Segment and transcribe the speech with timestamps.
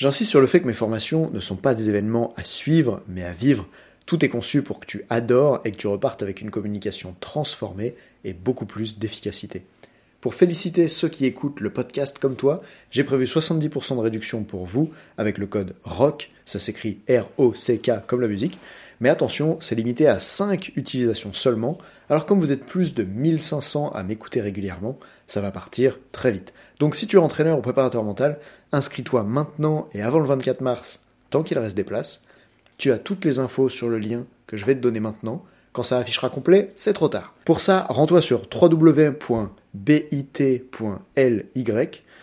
[0.00, 3.22] J'insiste sur le fait que mes formations ne sont pas des événements à suivre, mais
[3.22, 3.68] à vivre.
[4.06, 7.94] Tout est conçu pour que tu adores et que tu repartes avec une communication transformée
[8.24, 9.62] et beaucoup plus d'efficacité.
[10.22, 14.64] Pour féliciter ceux qui écoutent le podcast comme toi, j'ai prévu 70% de réduction pour
[14.64, 18.58] vous avec le code ROCK, ça s'écrit R-O-C-K comme la musique,
[19.00, 21.78] mais attention, c'est limité à 5 utilisations seulement,
[22.10, 26.52] alors comme vous êtes plus de 1500 à m'écouter régulièrement, ça va partir très vite.
[26.78, 28.38] Donc si tu es entraîneur ou préparateur mental,
[28.72, 32.20] inscris-toi maintenant et avant le 24 mars, tant qu'il reste des places.
[32.78, 35.44] Tu as toutes les infos sur le lien que je vais te donner maintenant.
[35.72, 37.34] Quand ça affichera complet, c'est trop tard.
[37.44, 39.10] Pour ça, rends-toi sur www.bit.ly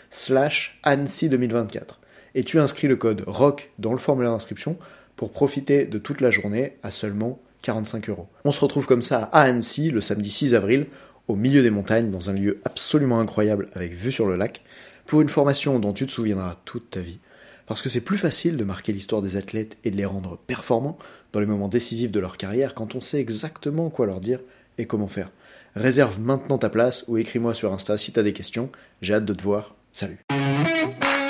[0.09, 1.99] slash ANSI 2024
[2.35, 4.77] et tu inscris le code ROCK dans le formulaire d'inscription
[5.15, 8.27] pour profiter de toute la journée à seulement 45 euros.
[8.45, 10.85] On se retrouve comme ça à Annecy le samedi 6 avril,
[11.27, 14.61] au milieu des montagnes, dans un lieu absolument incroyable avec vue sur le lac,
[15.07, 17.19] pour une formation dont tu te souviendras toute ta vie.
[17.65, 20.97] Parce que c'est plus facile de marquer l'histoire des athlètes et de les rendre performants
[21.33, 24.39] dans les moments décisifs de leur carrière quand on sait exactement quoi leur dire
[24.77, 25.31] et comment faire.
[25.75, 28.69] Réserve maintenant ta place ou écris-moi sur Insta si t'as des questions.
[29.01, 29.75] J'ai hâte de te voir.
[29.91, 30.19] Salut.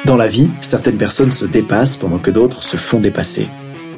[0.05, 3.47] Dans la vie, certaines personnes se dépassent pendant que d'autres se font dépasser.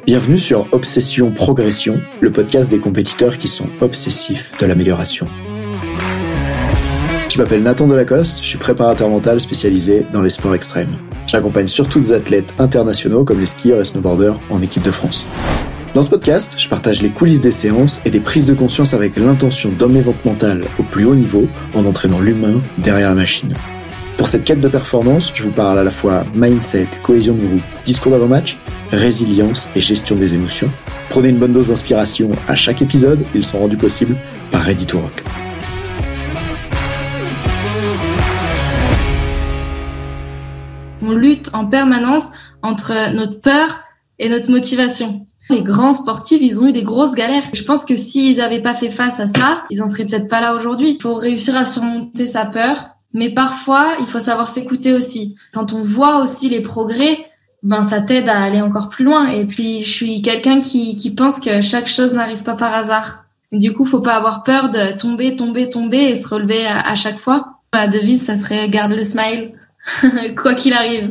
[0.06, 5.28] Bienvenue sur Obsession Progression, le podcast des compétiteurs qui sont obsessifs de l'amélioration.
[7.30, 10.98] Je m'appelle Nathan Delacoste, je suis préparateur mental spécialisé dans les sports extrêmes.
[11.28, 15.26] J'accompagne surtout des athlètes internationaux comme les skieurs et snowboarders en équipe de France.
[15.94, 19.16] Dans ce podcast, je partage les coulisses des séances et des prises de conscience avec
[19.16, 23.54] l'intention d'emmener votre mental au plus haut niveau en entraînant l'humain derrière la machine.
[24.16, 27.62] Pour cette quête de performance, je vous parle à la fois mindset, cohésion de groupe,
[27.84, 28.58] discours d'avant-match,
[28.90, 30.70] résilience et gestion des émotions.
[31.10, 34.16] Prenez une bonne dose d'inspiration à chaque épisode, ils sont rendus possibles
[34.50, 35.22] par Ready to Rock.
[41.02, 42.30] On lutte en permanence
[42.62, 43.80] entre notre peur
[44.18, 45.26] et notre motivation.
[45.50, 47.42] Les grands sportifs, ils ont eu des grosses galères.
[47.52, 50.40] Je pense que s'ils n'avaient pas fait face à ça, ils en seraient peut-être pas
[50.40, 50.96] là aujourd'hui.
[50.96, 55.34] Il faut réussir à surmonter sa peur, mais parfois, il faut savoir s'écouter aussi.
[55.52, 57.26] Quand on voit aussi les progrès,
[57.62, 59.26] ben ça t'aide à aller encore plus loin.
[59.26, 63.24] Et puis, je suis quelqu'un qui, qui pense que chaque chose n'arrive pas par hasard.
[63.50, 67.18] du coup, faut pas avoir peur de tomber, tomber, tomber et se relever à, chaque
[67.18, 67.48] fois.
[67.72, 69.52] Ma devise, ça serait garde le smile,
[70.36, 71.08] quoi qu'il arrive.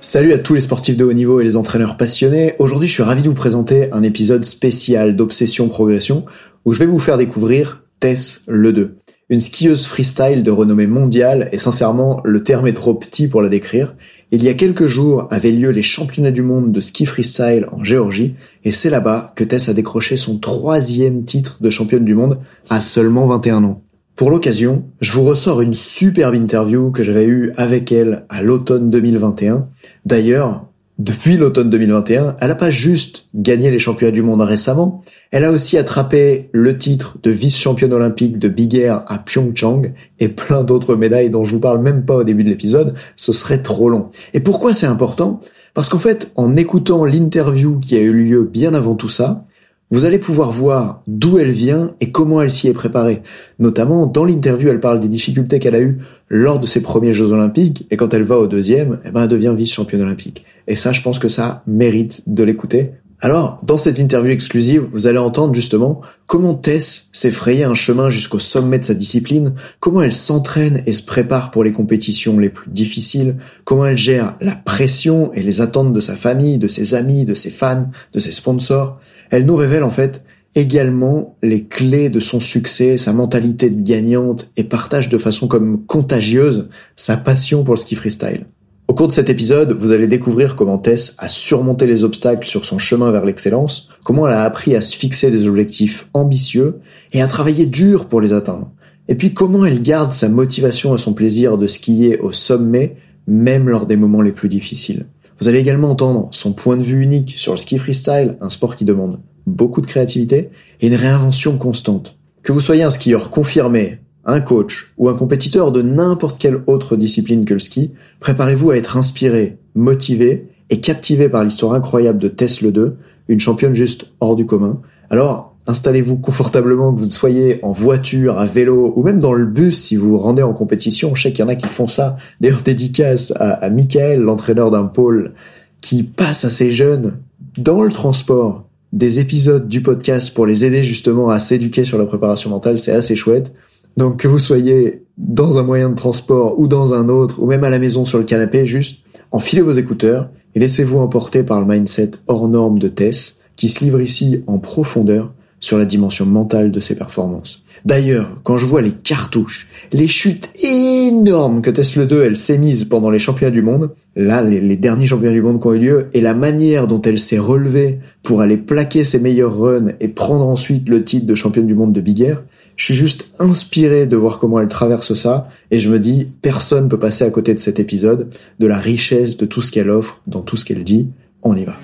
[0.00, 2.54] Salut à tous les sportifs de haut niveau et les entraîneurs passionnés.
[2.58, 6.24] Aujourd'hui, je suis ravi de vous présenter un épisode spécial d'Obsession Progression
[6.64, 11.48] où je vais vous faire découvrir Tess Le 2 une skieuse freestyle de renommée mondiale,
[11.50, 13.94] et sincèrement, le terme est trop petit pour la décrire.
[14.30, 17.82] Il y a quelques jours avaient lieu les championnats du monde de ski freestyle en
[17.82, 18.34] Géorgie,
[18.64, 22.38] et c'est là-bas que Tess a décroché son troisième titre de championne du monde
[22.70, 23.82] à seulement 21 ans.
[24.16, 28.88] Pour l'occasion, je vous ressors une superbe interview que j'avais eue avec elle à l'automne
[28.88, 29.68] 2021.
[30.06, 30.64] D'ailleurs,
[30.98, 35.50] depuis l'automne 2021, elle n'a pas juste gagné les championnats du monde récemment, elle a
[35.50, 40.96] aussi attrapé le titre de vice-championne olympique de Big Air à Pyeongchang et plein d'autres
[40.96, 44.08] médailles dont je vous parle même pas au début de l'épisode, ce serait trop long.
[44.32, 45.40] Et pourquoi c'est important?
[45.74, 49.44] Parce qu'en fait, en écoutant l'interview qui a eu lieu bien avant tout ça,
[49.90, 53.22] vous allez pouvoir voir d'où elle vient et comment elle s'y est préparée.
[53.58, 55.98] Notamment, dans l'interview, elle parle des difficultés qu'elle a eues
[56.28, 59.28] lors de ses premiers Jeux Olympiques, et quand elle va au deuxième, eh ben, elle
[59.28, 60.44] devient vice-championne olympique.
[60.66, 62.92] Et ça, je pense que ça mérite de l'écouter.
[63.22, 68.10] Alors, dans cette interview exclusive, vous allez entendre justement comment Tess s'est frayé un chemin
[68.10, 72.50] jusqu'au sommet de sa discipline, comment elle s'entraîne et se prépare pour les compétitions les
[72.50, 76.94] plus difficiles, comment elle gère la pression et les attentes de sa famille, de ses
[76.94, 79.00] amis, de ses fans, de ses sponsors.
[79.30, 80.24] Elle nous révèle en fait
[80.54, 85.84] également les clés de son succès, sa mentalité de gagnante et partage de façon comme
[85.84, 88.46] contagieuse sa passion pour le ski freestyle.
[88.88, 92.64] Au cours de cet épisode, vous allez découvrir comment Tess a surmonté les obstacles sur
[92.64, 96.76] son chemin vers l'excellence, comment elle a appris à se fixer des objectifs ambitieux
[97.12, 98.70] et à travailler dur pour les atteindre.
[99.08, 102.96] Et puis comment elle garde sa motivation et son plaisir de skier au sommet,
[103.26, 105.06] même lors des moments les plus difficiles.
[105.38, 108.76] Vous allez également entendre son point de vue unique sur le ski freestyle, un sport
[108.76, 110.50] qui demande beaucoup de créativité
[110.80, 112.18] et une réinvention constante.
[112.42, 116.96] Que vous soyez un skieur confirmé, un coach ou un compétiteur de n'importe quelle autre
[116.96, 122.28] discipline que le ski, préparez-vous à être inspiré, motivé et captivé par l'histoire incroyable de
[122.28, 122.96] Tesla 2,
[123.28, 124.80] une championne juste hors du commun.
[125.10, 129.78] Alors, installez-vous confortablement, que vous soyez en voiture, à vélo ou même dans le bus
[129.78, 131.14] si vous vous rendez en compétition.
[131.14, 132.16] Je sais qu'il y en a qui font ça.
[132.40, 135.32] D'ailleurs, dédicace à, Michael, l'entraîneur d'un pôle,
[135.80, 137.18] qui passe à ces jeunes
[137.58, 142.06] dans le transport des épisodes du podcast pour les aider justement à s'éduquer sur la
[142.06, 142.78] préparation mentale.
[142.78, 143.52] C'est assez chouette.
[143.96, 147.64] Donc que vous soyez dans un moyen de transport ou dans un autre, ou même
[147.64, 151.66] à la maison sur le canapé, juste enfilez vos écouteurs et laissez-vous emporter par le
[151.66, 155.32] mindset hors norme de Tess, qui se livre ici en profondeur
[155.66, 157.62] sur la dimension mentale de ses performances.
[157.84, 162.84] D'ailleurs, quand je vois les cartouches, les chutes énormes que Tesla 2 elle s'est mise
[162.84, 166.06] pendant les championnats du monde, là les, derniers championnats du monde qui ont eu lieu,
[166.14, 170.46] et la manière dont elle s'est relevée pour aller plaquer ses meilleurs runs et prendre
[170.46, 172.44] ensuite le titre de championne du monde de Big Air,
[172.76, 176.88] je suis juste inspiré de voir comment elle traverse ça et je me dis personne
[176.88, 178.28] peut passer à côté de cet épisode,
[178.60, 181.08] de la richesse de tout ce qu'elle offre, dans tout ce qu'elle dit.
[181.42, 181.76] On y va.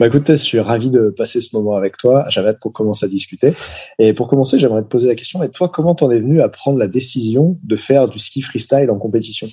[0.00, 2.26] Bah écoute, je suis ravi de passer ce moment avec toi.
[2.28, 3.54] J'avais hâte qu'on commence à discuter.
[4.00, 5.42] Et pour commencer, j'aimerais te poser la question.
[5.44, 8.90] Et toi, comment t'en es venu à prendre la décision de faire du ski freestyle
[8.90, 9.48] en compétition?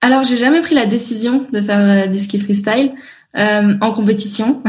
[0.00, 2.92] Alors, j'ai jamais pris la décision de faire du ski freestyle
[3.36, 4.62] euh, en compétition.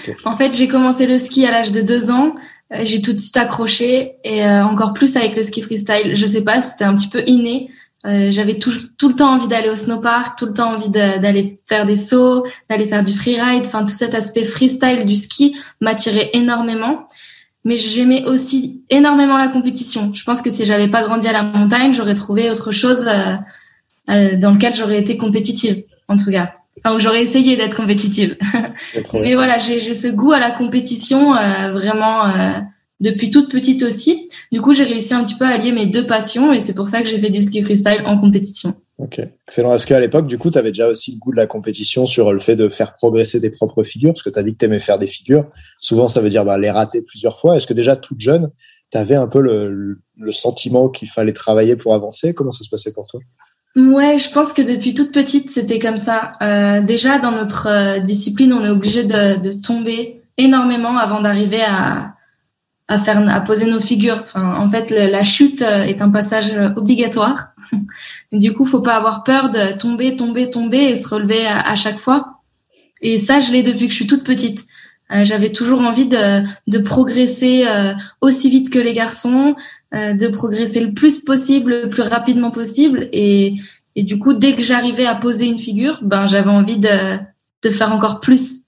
[0.00, 0.16] Okay.
[0.24, 2.34] en fait, j'ai commencé le ski à l'âge de deux ans.
[2.82, 6.16] J'ai tout de suite accroché et euh, encore plus avec le ski freestyle.
[6.16, 7.68] Je sais pas, c'était un petit peu inné.
[8.06, 11.58] Euh, j'avais tout, tout le temps envie d'aller au snowpark, tout le temps envie d'aller
[11.66, 13.64] faire des sauts, d'aller faire du freeride.
[13.66, 17.08] Enfin, tout cet aspect freestyle du ski m'attirait énormément.
[17.64, 20.12] Mais j'aimais aussi énormément la compétition.
[20.12, 23.36] Je pense que si j'avais pas grandi à la montagne, j'aurais trouvé autre chose euh,
[24.10, 26.52] euh, dans lequel j'aurais été compétitive, en tout cas.
[26.84, 28.36] Enfin, j'aurais essayé d'être compétitive.
[29.14, 32.26] Mais voilà, j'ai ce goût à la compétition euh, vraiment
[33.00, 34.28] depuis toute petite aussi.
[34.52, 36.88] Du coup, j'ai réussi un petit peu à allier mes deux passions et c'est pour
[36.88, 38.74] ça que j'ai fait du ski freestyle en compétition.
[38.98, 39.74] Ok, excellent.
[39.74, 42.32] Est-ce qu'à l'époque, du coup, tu avais déjà aussi le goût de la compétition sur
[42.32, 44.12] le fait de faire progresser des propres figures?
[44.12, 45.46] Parce que tu as dit que tu aimais faire des figures.
[45.80, 47.56] Souvent, ça veut dire bah, les rater plusieurs fois.
[47.56, 48.50] Est-ce que déjà, toute jeune,
[48.92, 52.34] tu avais un peu le, le sentiment qu'il fallait travailler pour avancer?
[52.34, 53.20] Comment ça se passait pour toi?
[53.74, 56.34] Ouais, je pense que depuis toute petite, c'était comme ça.
[56.40, 61.62] Euh, déjà, dans notre euh, discipline, on est obligé de, de tomber énormément avant d'arriver
[61.62, 62.13] à,
[62.88, 64.24] à faire à poser nos figures.
[64.34, 67.48] En fait, la chute euh, est un passage obligatoire.
[68.32, 71.98] du coup, faut pas avoir peur de tomber, tomber, tomber et se relever à, chaque
[71.98, 72.40] fois.
[73.00, 74.66] Et ça, je l'ai depuis que je suis toute petite.
[75.12, 79.54] Euh, J'avais toujours envie de, de progresser euh, aussi vite que les garçons,
[79.94, 83.08] euh, de progresser le plus possible, le plus rapidement possible.
[83.12, 83.54] Et,
[83.96, 87.18] et du coup, dès que j'arrivais à poser une figure, ben j'avais envie de,
[87.62, 88.64] de faire encore plus.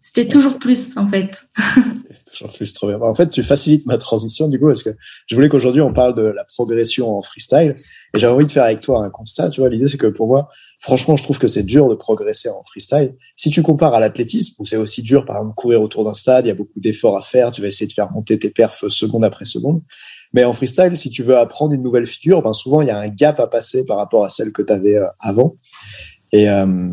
[0.00, 1.48] C'était toujours plus, en fait.
[2.42, 4.90] En fait, tu facilites ma transition du coup parce que
[5.26, 7.76] je voulais qu'aujourd'hui on parle de la progression en freestyle
[8.14, 9.50] et j'avais envie de faire avec toi un constat.
[9.50, 10.48] Tu vois, l'idée c'est que pour moi,
[10.80, 13.14] franchement, je trouve que c'est dur de progresser en freestyle.
[13.36, 16.46] Si tu compares à l'athlétisme où c'est aussi dur, par exemple, courir autour d'un stade,
[16.46, 17.52] il y a beaucoup d'efforts à faire.
[17.52, 19.82] Tu vas essayer de faire monter tes perfs seconde après seconde.
[20.32, 22.98] Mais en freestyle, si tu veux apprendre une nouvelle figure, ben souvent il y a
[22.98, 25.56] un gap à passer par rapport à celle que tu avais avant.
[26.32, 26.90] Et euh,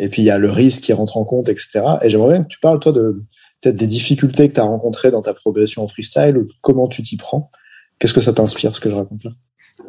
[0.00, 1.82] et puis il y a le risque qui rentre en compte, etc.
[2.02, 3.22] Et j'aimerais bien que tu parles toi de
[3.60, 7.02] peut-être des difficultés que tu as rencontrées dans ta progression en freestyle ou comment tu
[7.02, 7.50] t'y prends?
[7.98, 9.30] Qu'est-ce que ça t'inspire, ce que je raconte là?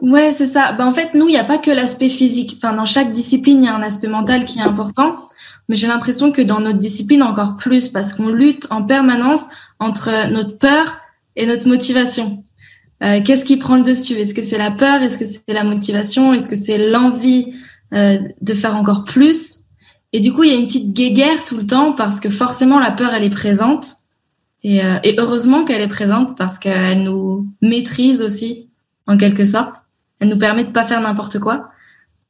[0.02, 0.74] Ouais, c'est ça.
[0.74, 2.58] Ben, en fait, nous, il n'y a pas que l'aspect physique.
[2.58, 5.28] Enfin, dans chaque discipline, il y a un aspect mental qui est important.
[5.70, 9.46] Mais j'ai l'impression que dans notre discipline, encore plus, parce qu'on lutte en permanence
[9.80, 10.98] entre notre peur
[11.36, 12.44] et notre motivation.
[13.04, 14.14] Euh, Qu'est-ce qui prend le dessus?
[14.14, 15.02] Est-ce que c'est la peur?
[15.02, 16.34] Est-ce que c'est la motivation?
[16.34, 17.54] Est-ce que c'est l'envie
[17.94, 19.61] euh, de faire encore plus?
[20.14, 22.80] Et du coup, il y a une petite guéguerre tout le temps parce que forcément
[22.80, 23.88] la peur, elle est présente.
[24.64, 28.68] Et, euh, et heureusement qu'elle est présente parce qu'elle nous maîtrise aussi,
[29.08, 29.78] en quelque sorte.
[30.20, 31.70] Elle nous permet de pas faire n'importe quoi.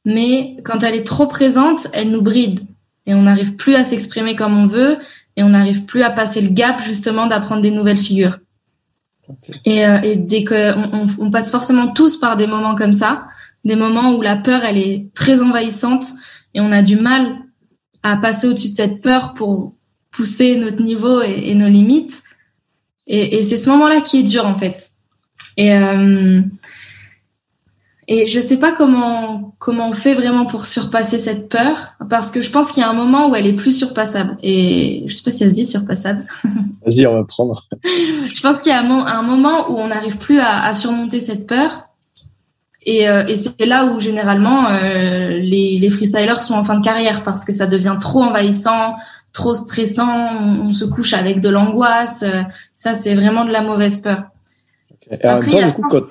[0.04, 2.60] Mais quand elle est trop présente, elle nous bride.
[3.06, 4.98] Et on n'arrive plus à s'exprimer comme on veut.
[5.36, 8.38] Et on n'arrive plus à passer le gap, justement, d'apprendre des nouvelles figures.
[9.28, 9.60] Okay.
[9.64, 12.92] Et, euh, et, dès que on, on, on passe forcément tous par des moments comme
[12.92, 13.26] ça,
[13.64, 16.06] des moments où la peur, elle est très envahissante
[16.54, 17.36] et on a du mal
[18.02, 19.74] à passer au-dessus de cette peur pour
[20.10, 22.22] pousser notre niveau et, et nos limites.
[23.06, 24.90] Et, et c'est ce moment-là qui est dur en fait.
[25.56, 26.42] Et euh,
[28.08, 32.42] et je sais pas comment comment on fait vraiment pour surpasser cette peur parce que
[32.42, 35.22] je pense qu'il y a un moment où elle est plus surpassable et je sais
[35.22, 36.26] pas si elle se dit surpassable.
[36.84, 37.64] Vas-y, on va prendre.
[37.84, 41.20] je pense qu'il y a un, un, moment où on n'arrive plus à, à, surmonter
[41.20, 41.88] cette peur
[42.84, 46.84] et, euh, et c'est là où généralement euh, les, les freestylers sont en fin de
[46.84, 48.94] carrière parce que ça devient trop envahissant,
[49.32, 52.22] trop stressant, on, on se couche avec de l'angoisse.
[52.22, 52.42] Euh,
[52.74, 54.24] ça, c'est vraiment de la mauvaise peur.
[55.10, 56.02] Et en même temps, du coup, quand,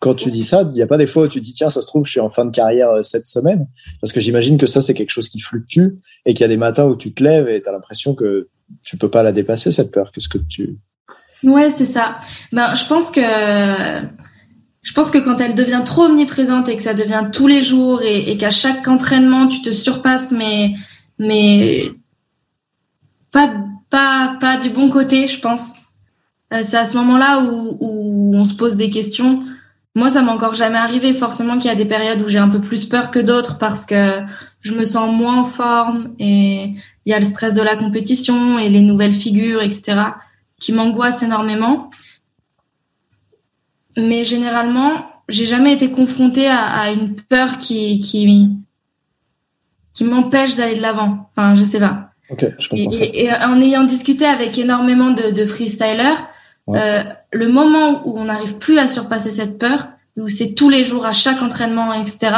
[0.00, 1.82] quand tu dis ça, il n'y a pas des fois où tu dis tiens, ça
[1.82, 3.66] se trouve, je suis en fin de carrière euh, cette semaine,
[4.00, 6.56] parce que j'imagine que ça c'est quelque chose qui fluctue et qu'il y a des
[6.56, 8.48] matins où tu te lèves et tu as l'impression que
[8.82, 10.10] tu peux pas la dépasser cette peur.
[10.12, 10.78] Qu'est-ce que tu
[11.42, 12.18] Ouais, c'est ça.
[12.52, 13.20] Ben, je pense que
[14.84, 18.02] je pense que quand elle devient trop omniprésente et que ça devient tous les jours
[18.02, 20.74] et, qu'à chaque entraînement tu te surpasses, mais
[21.18, 21.90] mais
[23.32, 23.52] pas
[23.90, 25.76] pas pas du bon côté, je pense.
[26.52, 29.42] Euh, c'est à ce moment-là où, où on se pose des questions.
[29.96, 31.14] Moi, ça m'est encore jamais arrivé.
[31.14, 33.86] Forcément qu'il y a des périodes où j'ai un peu plus peur que d'autres parce
[33.86, 34.20] que
[34.60, 36.74] je me sens moins en forme et
[37.06, 40.00] il y a le stress de la compétition et les nouvelles figures, etc.,
[40.60, 41.90] qui m'angoissent énormément.
[43.96, 48.50] Mais généralement, j'ai jamais été confrontée à, une peur qui qui
[49.92, 51.30] qui m'empêche d'aller de l'avant.
[51.30, 52.10] Enfin, je sais pas.
[52.30, 53.04] Ok, je comprends et, ça.
[53.04, 56.26] Et, en ayant discuté avec énormément de, de freestylers,
[56.68, 60.82] euh, le moment où on n'arrive plus à surpasser cette peur, où c'est tous les
[60.84, 62.34] jours à chaque entraînement, etc.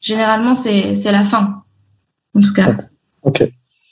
[0.00, 1.62] Généralement, c'est c'est la fin.
[2.36, 2.74] En tout cas.
[3.22, 3.44] Ok.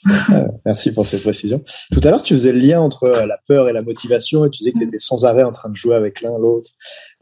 [0.07, 1.61] Euh, merci pour cette précision.
[1.91, 4.49] Tout à l'heure, tu faisais le lien entre euh, la peur et la motivation et
[4.49, 6.71] tu disais que tu étais sans arrêt en train de jouer avec l'un l'autre.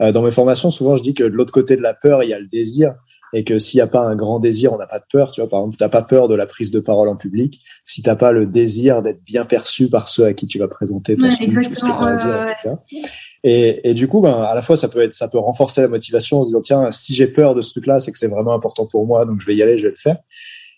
[0.00, 2.34] dans mes formations, souvent, je dis que de l'autre côté de la peur, il y
[2.34, 2.94] a le désir
[3.32, 5.32] et que s'il n'y a pas un grand désir, on n'a pas de peur.
[5.32, 8.02] Tu vois, par exemple, t'as pas peur de la prise de parole en public si
[8.02, 11.30] t'as pas le désir d'être bien perçu par ceux à qui tu vas présenter ton
[11.30, 12.74] speech, ce que tu as à dire, etc.
[13.44, 15.88] Et, et, du coup, ben, à la fois, ça peut être, ça peut renforcer la
[15.88, 18.54] motivation en se disant tiens, si j'ai peur de ce truc-là, c'est que c'est vraiment
[18.54, 20.18] important pour moi, donc je vais y aller, je vais le faire.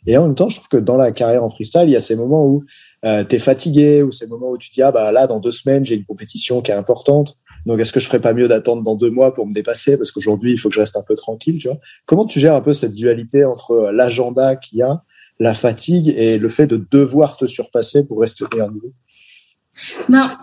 [0.06, 2.00] Et en même temps, je trouve que dans la carrière en freestyle, il y a
[2.00, 2.64] ces moments où
[3.04, 5.52] euh, tu es fatigué, ou ces moments où tu dis ah bah là, dans deux
[5.52, 7.38] semaines, j'ai une compétition qui est importante.
[7.66, 9.96] Donc, est-ce que je ferais pas mieux d'attendre dans deux mois pour me dépasser?
[9.96, 11.78] Parce qu'aujourd'hui, il faut que je reste un peu tranquille, tu vois.
[12.04, 15.02] Comment tu gères un peu cette dualité entre euh, l'agenda qu'il y a,
[15.40, 18.92] la fatigue et le fait de devoir te surpasser pour rester au meilleur niveau?
[20.08, 20.36] Ben,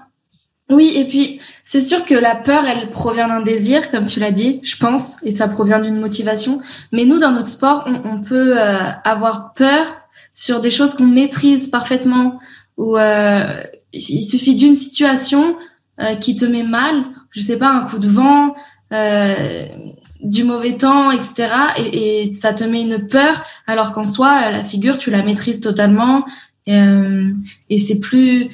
[0.71, 4.31] oui, et puis c'est sûr que la peur, elle provient d'un désir, comme tu l'as
[4.31, 6.61] dit, je pense, et ça provient d'une motivation.
[6.91, 9.97] Mais nous, dans notre sport, on, peut euh, avoir peur
[10.33, 12.39] sur des choses qu'on maîtrise parfaitement,
[12.77, 13.61] ou euh,
[13.93, 15.55] il suffit d'une situation
[15.99, 18.55] euh, qui te met mal, je sais pas, un coup de vent,
[18.93, 19.65] euh,
[20.21, 21.47] du mauvais temps, etc.
[21.77, 25.59] Et, et, ça te met une peur, alors qu'en soi, la figure, tu la maîtrises
[25.59, 26.25] totalement.
[26.69, 27.31] Euh,
[27.69, 28.49] et c'est plus,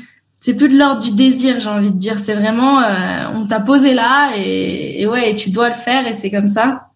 [0.48, 2.18] c'est plus de l'ordre du désir, j'ai envie de dire.
[2.20, 2.82] C'est vraiment,
[3.34, 6.48] on t'a posé là et, et ouais, et tu dois le faire et c'est comme
[6.48, 6.88] ça.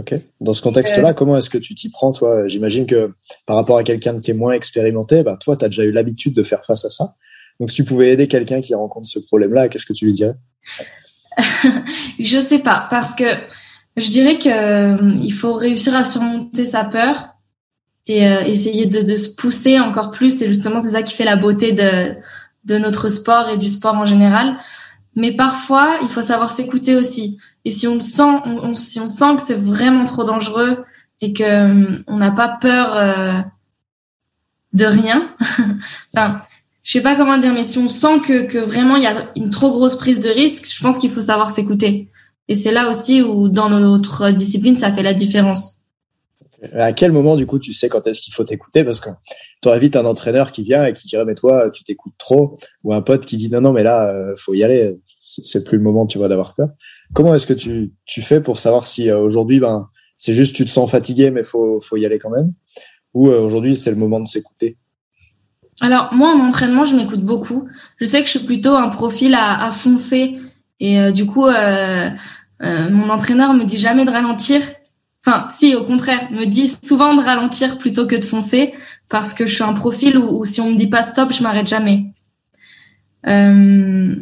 [0.00, 0.14] Ok.
[0.40, 2.48] Dans ce contexte-là, comment est-ce que tu t'y prends, toi?
[2.48, 3.14] J'imagine que
[3.46, 6.34] par rapport à quelqu'un qui est moins expérimenté, bah, toi, tu as déjà eu l'habitude
[6.34, 7.14] de faire face à ça.
[7.60, 10.34] Donc, si tu pouvais aider quelqu'un qui rencontre ce problème-là, qu'est-ce que tu lui dirais?
[12.18, 13.24] Je sais pas, parce que
[13.96, 17.28] je dirais que euh, il faut réussir à surmonter sa peur
[18.06, 20.42] et euh, essayer de, de, se pousser encore plus.
[20.42, 22.14] Et justement, c'est ça qui fait la beauté de,
[22.66, 24.56] de notre sport et du sport en général.
[25.14, 27.38] Mais parfois, il faut savoir s'écouter aussi.
[27.64, 28.42] Et si on sent,
[28.74, 30.84] si on sent que c'est vraiment trop dangereux
[31.20, 33.44] et que euh, on n'a pas peur
[34.74, 35.34] de rien,
[36.14, 36.42] enfin,
[36.82, 39.30] je sais pas comment dire, mais si on sent que, que vraiment il y a
[39.34, 42.08] une trop grosse prise de risque, je pense qu'il faut savoir s'écouter.
[42.48, 45.80] Et c'est là aussi où dans notre discipline, ça fait la différence.
[46.74, 48.84] À quel moment, du coup, tu sais quand est-ce qu'il faut t'écouter?
[48.84, 49.10] Parce que
[49.62, 52.56] tu aurais vite un entraîneur qui vient et qui dirait, mais toi, tu t'écoutes trop.
[52.84, 54.96] Ou un pote qui dit, non, non, mais là, euh, faut y aller.
[55.20, 56.68] C'est plus le moment, tu vois, d'avoir peur.
[57.12, 60.64] Comment est-ce que tu, tu fais pour savoir si euh, aujourd'hui, ben, c'est juste tu
[60.64, 62.52] te sens fatigué, mais faut, faut y aller quand même?
[63.14, 64.78] Ou euh, aujourd'hui, c'est le moment de s'écouter?
[65.80, 67.68] Alors moi en entraînement, je m'écoute beaucoup.
[68.00, 70.38] Je sais que je suis plutôt un profil à, à foncer
[70.80, 72.08] et euh, du coup, euh,
[72.62, 74.62] euh, mon entraîneur me dit jamais de ralentir.
[75.26, 78.74] Enfin, si au contraire, me dit souvent de ralentir plutôt que de foncer
[79.08, 81.66] parce que je suis un profil où, si on me dit pas stop, je m'arrête
[81.66, 82.04] jamais.
[83.26, 84.14] Euh,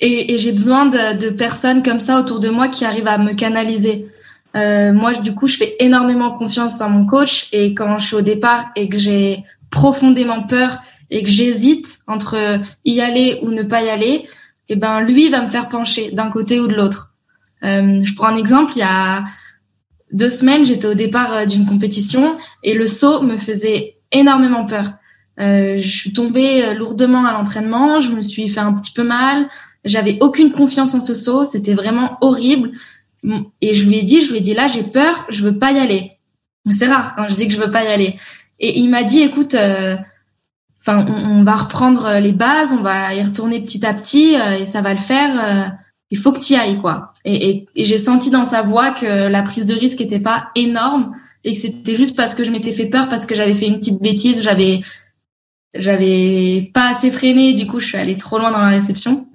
[0.00, 3.18] et, et j'ai besoin de, de, personnes comme ça autour de moi qui arrivent à
[3.18, 4.06] me canaliser.
[4.54, 8.22] moi, du coup, je fais énormément confiance en mon coach et quand je suis au
[8.22, 10.78] départ et que j'ai profondément peur
[11.10, 14.28] et que j'hésite entre y aller ou ne pas y aller,
[14.68, 17.14] eh ben lui va me faire pencher d'un côté ou de l'autre.
[17.64, 19.24] Euh, je prends un exemple, il y a
[20.12, 24.92] deux semaines, j'étais au départ euh, d'une compétition et le saut me faisait énormément peur.
[25.40, 29.04] Euh, je suis tombée euh, lourdement à l'entraînement, je me suis fait un petit peu
[29.04, 29.48] mal,
[29.84, 32.72] j'avais aucune confiance en ce saut, c'était vraiment horrible.
[33.60, 35.72] Et je lui ai dit, je lui ai dit là j'ai peur, je veux pas
[35.72, 36.12] y aller.
[36.70, 38.18] C'est rare quand je dis que je veux pas y aller.
[38.60, 39.96] Et il m'a dit, écoute, euh,
[40.80, 44.64] enfin, on, va reprendre les bases, on va y retourner petit à petit euh, et
[44.64, 45.72] ça va le faire.
[46.10, 47.12] Il faut que tu y ailles, quoi.
[47.24, 51.14] Et, et, j'ai senti dans sa voix que la prise de risque était pas énorme
[51.44, 53.78] et que c'était juste parce que je m'étais fait peur, parce que j'avais fait une
[53.78, 54.80] petite bêtise, j'avais
[55.74, 59.28] j'avais pas assez freiné, du coup je suis allée trop loin dans la réception.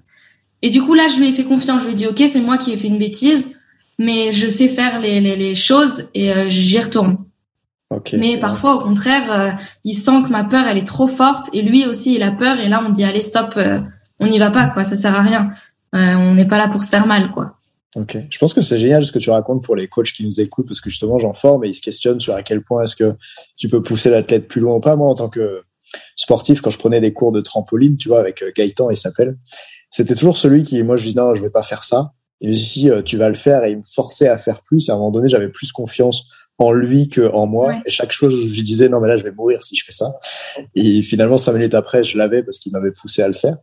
[0.63, 1.81] Et du coup, là, je lui ai fait confiance.
[1.81, 3.59] Je lui ai dit, OK, c'est moi qui ai fait une bêtise,
[3.99, 7.17] mais je sais faire les, les, les choses et euh, j'y retourne.
[7.89, 8.15] Ok.
[8.17, 9.51] Mais parfois, au contraire, euh,
[9.83, 12.61] il sent que ma peur, elle est trop forte et lui aussi, il a peur.
[12.61, 13.81] Et là, on dit, allez, stop, euh,
[14.19, 14.85] on n'y va pas, quoi.
[14.85, 15.49] Ça sert à rien.
[15.93, 17.55] Euh, on n'est pas là pour se faire mal, quoi.
[17.95, 18.17] Ok.
[18.29, 20.67] Je pense que c'est génial ce que tu racontes pour les coachs qui nous écoutent
[20.67, 23.13] parce que justement, j'en forme et ils se questionnent sur à quel point est-ce que
[23.57, 24.95] tu peux pousser l'athlète plus loin ou pas.
[24.95, 25.61] Moi, en tant que
[26.15, 29.37] sportif, quand je prenais des cours de trampoline, tu vois, avec euh, Gaëtan, il s'appelle,
[29.91, 32.13] c'était toujours celui qui, moi, je dis non, je vais pas faire ça.
[32.41, 34.61] Il me dit si euh, tu vas le faire et il me forçait à faire
[34.61, 34.89] plus.
[34.89, 37.67] Et à un moment donné, j'avais plus confiance en lui que en moi.
[37.67, 37.81] Ouais.
[37.85, 39.93] Et chaque chose, je lui disais non, mais là, je vais mourir si je fais
[39.93, 40.13] ça.
[40.73, 43.57] Et finalement, cinq minutes après, je l'avais parce qu'il m'avait poussé à le faire.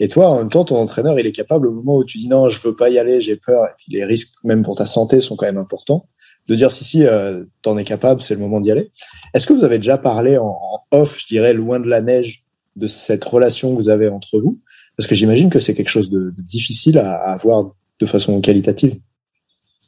[0.00, 2.28] Et toi, en même temps, ton entraîneur, il est capable au moment où tu dis
[2.28, 4.86] non, je veux pas y aller, j'ai peur, et puis les risques même pour ta
[4.86, 6.08] santé sont quand même importants,
[6.46, 8.90] de dire si si, euh, t'en es capable, c'est le moment d'y aller.
[9.34, 10.56] Est-ce que vous avez déjà parlé en,
[10.90, 12.44] off, je dirais, loin de la neige,
[12.76, 14.60] de cette relation que vous avez entre vous?
[14.96, 18.98] Parce que j'imagine que c'est quelque chose de, difficile à, à avoir de façon qualitative.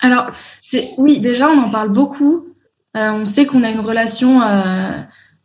[0.01, 0.31] Alors,
[0.99, 2.47] oui, déjà, on en parle beaucoup.
[2.97, 5.01] Euh, on sait qu'on a une relation, euh,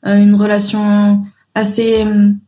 [0.08, 2.40] euh, une relation assez, hum,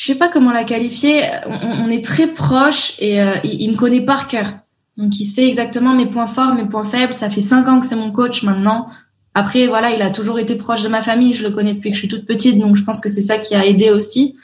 [0.00, 1.24] je sais pas comment la qualifier.
[1.46, 4.54] On, est très proches et euh, il, me connaît par cœur.
[4.96, 7.12] Donc, il sait exactement mes points forts, mes points faibles.
[7.12, 8.86] Ça fait cinq ans que c'est mon coach maintenant.
[9.34, 11.34] Après, voilà, il a toujours été proche de ma famille.
[11.34, 13.36] Je le connais depuis que je suis toute petite, donc je pense que c'est ça
[13.36, 14.36] qui a aidé aussi.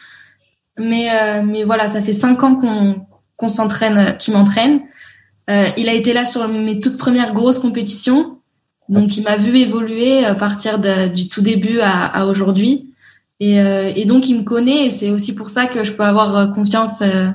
[0.76, 4.82] Mais, euh, mais voilà, ça fait cinq ans qu'on qu'on s'entraîne, qu'il m'entraîne.
[5.48, 8.40] Euh, il a été là sur mes toutes premières grosses compétitions.
[8.90, 12.90] Donc, il m'a vu évoluer à partir de- du tout début à aujourd'hui.
[13.40, 16.04] Et, euh, et donc, il me connaît et c'est aussi pour ça que je peux
[16.04, 17.28] avoir euh, confiance euh,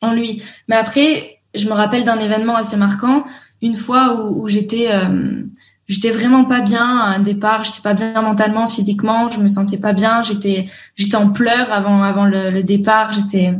[0.00, 0.42] en lui.
[0.68, 3.24] Mais après, je me rappelle d'un événement assez marquant.
[3.60, 5.42] Une fois où, où j'étais euh,
[5.88, 7.64] j'étais vraiment pas bien à un départ.
[7.64, 9.30] J'étais pas bien mentalement, physiquement.
[9.30, 10.22] Je me sentais pas bien.
[10.22, 13.12] J'étais j'étais en pleurs avant avant le, le départ.
[13.12, 13.54] J'étais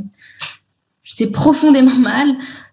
[1.02, 2.28] j'étais profondément mal.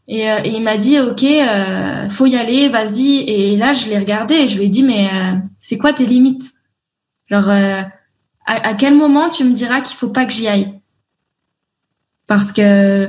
[0.07, 3.21] Et, euh, et il m'a dit, ok, euh, faut y aller, vas-y.
[3.27, 5.09] Et là, je l'ai regardé et je lui ai dit, mais
[5.61, 6.51] c'est quoi tes limites?
[7.31, 7.49] Genre,
[8.45, 10.73] à, à quel moment tu me diras qu'il faut pas que j'y aille?
[12.27, 13.07] Parce que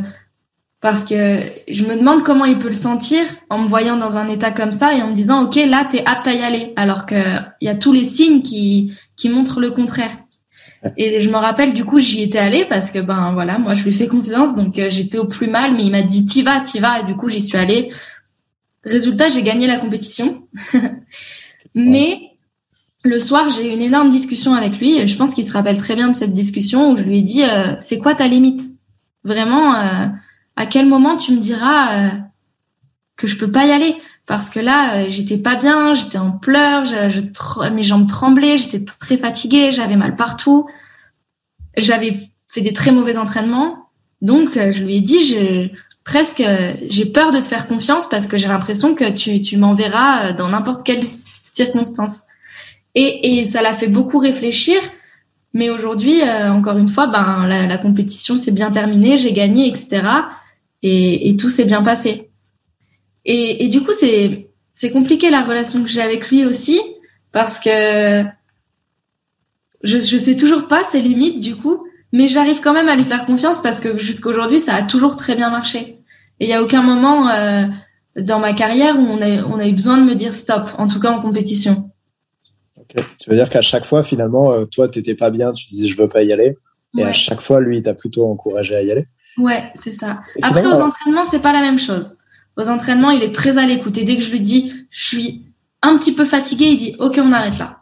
[0.81, 4.29] parce que je me demande comment il peut le sentir en me voyant dans un
[4.29, 7.07] état comme ça et en me disant, ok, là, t'es apte à y aller, alors
[7.07, 7.17] que
[7.61, 10.11] il y a tous les signes qui qui montrent le contraire.
[10.97, 13.85] Et je me rappelle, du coup, j'y étais allée parce que, ben voilà, moi, je
[13.85, 16.61] lui fais confiance, donc euh, j'étais au plus mal, mais il m'a dit, t'y vas,
[16.61, 17.91] t'y vas, et du coup, j'y suis allée.
[18.85, 20.47] Résultat, j'ai gagné la compétition.
[21.75, 22.26] mais
[23.07, 25.79] le soir, j'ai eu une énorme discussion avec lui, et je pense qu'il se rappelle
[25.79, 28.63] très bien de cette discussion où je lui ai dit, euh, c'est quoi ta limite?
[29.25, 30.07] Vraiment, euh,
[30.57, 32.09] à quel moment tu me diras euh,
[33.17, 33.97] que je peux pas y aller?
[34.27, 36.85] Parce que là, j'étais pas bien, j'étais en pleurs,
[37.73, 40.67] mes jambes tremblaient, j'étais très fatiguée, j'avais mal partout,
[41.77, 43.89] j'avais fait des très mauvais entraînements,
[44.23, 45.37] donc je lui ai dit,
[46.03, 46.43] presque,
[46.89, 50.85] j'ai peur de te faire confiance parce que j'ai l'impression que tu, m'enverras dans n'importe
[50.85, 51.05] quelle
[51.53, 52.23] circonstance.
[52.97, 54.81] Et, et ça l'a fait beaucoup réfléchir.
[55.53, 59.69] Mais aujourd'hui, euh, encore une fois, ben la, la compétition s'est bien terminée, j'ai gagné,
[59.69, 60.03] etc.
[60.83, 62.31] Et, et tout s'est bien passé.
[63.27, 66.81] Et, et du coup, c'est c'est compliqué la relation que j'ai avec lui aussi
[67.33, 68.25] parce que
[69.83, 73.05] je je sais toujours pas ses limites du coup, mais j'arrive quand même à lui
[73.05, 75.99] faire confiance parce que jusqu'à aujourd'hui, ça a toujours très bien marché.
[76.41, 77.65] Et il y a aucun moment euh,
[78.17, 80.89] dans ma carrière où on a on a eu besoin de me dire stop, en
[80.89, 81.91] tout cas en compétition.
[83.19, 85.97] Tu veux dire qu'à chaque fois, finalement, euh, toi, t'étais pas bien, tu disais je
[85.97, 86.57] veux pas y aller,
[86.99, 89.07] et à chaque fois, lui, il t'a plutôt encouragé à y aller.
[89.39, 90.23] ouais, c'est ça.
[90.37, 92.17] Et Après, aux finalement, entraînements, c'est pas la même chose.
[92.57, 93.99] Aux entraînements, il est très à l'écoute.
[93.99, 95.43] Et dès que je lui dis, je suis
[95.83, 97.81] un petit peu fatigué, il dit, OK, on arrête là.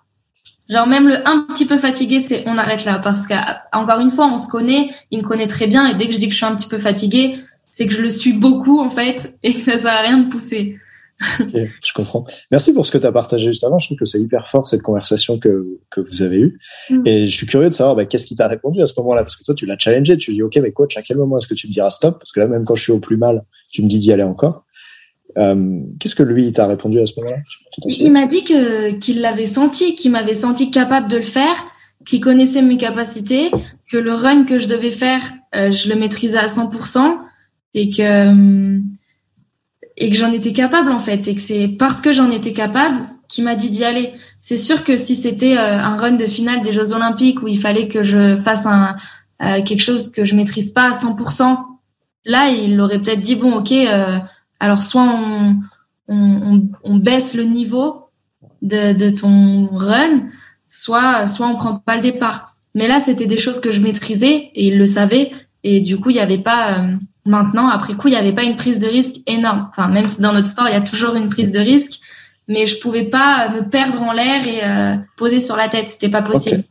[0.69, 2.99] Genre, même le un petit peu fatigué, c'est on arrête là.
[2.99, 3.35] Parce que,
[3.73, 5.87] encore une fois, on se connaît, il me connaît très bien.
[5.87, 7.39] Et dès que je dis que je suis un petit peu fatigué,
[7.71, 10.31] c'est que je le suis beaucoup, en fait, et que ça sert à rien de
[10.31, 10.79] pousser.
[11.39, 12.25] Je comprends.
[12.51, 13.79] Merci pour ce que tu as partagé juste avant.
[13.79, 16.59] Je trouve que c'est hyper fort cette conversation que, que vous avez eue.
[16.91, 17.03] Mm.
[17.07, 19.23] Et je suis curieux de savoir bah, qu'est-ce qui t'a répondu à ce moment-là?
[19.23, 20.17] Parce que toi, tu l'as challengé.
[20.17, 22.19] Tu lui dis, OK, mais coach, à quel moment est-ce que tu me diras stop?
[22.19, 24.23] Parce que là, même quand je suis au plus mal, tu me dis d'y aller
[24.23, 24.65] encore.
[25.37, 27.39] Euh, qu'est-ce que lui, il t'a répondu à ce moment-là?
[27.87, 31.57] Il m'a dit que qu'il l'avait senti, qu'il m'avait senti capable de le faire,
[32.07, 33.51] qu'il connaissait mes capacités,
[33.91, 35.23] que le run que je devais faire,
[35.57, 37.19] euh, je le maîtrisais à 100%
[37.75, 38.85] et que hum,
[39.97, 43.09] et que j'en étais capable en fait et que c'est parce que j'en étais capable
[43.29, 44.13] qu'il m'a dit d'y aller.
[44.41, 47.59] C'est sûr que si c'était euh, un run de finale des Jeux Olympiques où il
[47.59, 48.97] fallait que je fasse un
[49.43, 51.59] euh, quelque chose que je maîtrise pas à 100%,
[52.25, 54.19] là il aurait peut-être dit bon ok euh,
[54.61, 55.57] alors soit on
[56.09, 58.05] on, on, on baisse le niveau
[58.63, 60.29] de, de ton run,
[60.69, 62.57] soit, soit on prend pas le départ.
[62.75, 65.31] Mais là, c'était des choses que je maîtrisais et il le savait.
[65.63, 68.45] Et du coup, il n'y avait pas, euh, maintenant, après coup, il n'y avait pas
[68.45, 69.69] une prise de risque énorme.
[69.71, 72.01] Enfin, même si dans notre sport, il y a toujours une prise de risque,
[72.49, 75.89] mais je pouvais pas me perdre en l'air et euh, poser sur la tête.
[75.89, 76.65] C'était pas possible.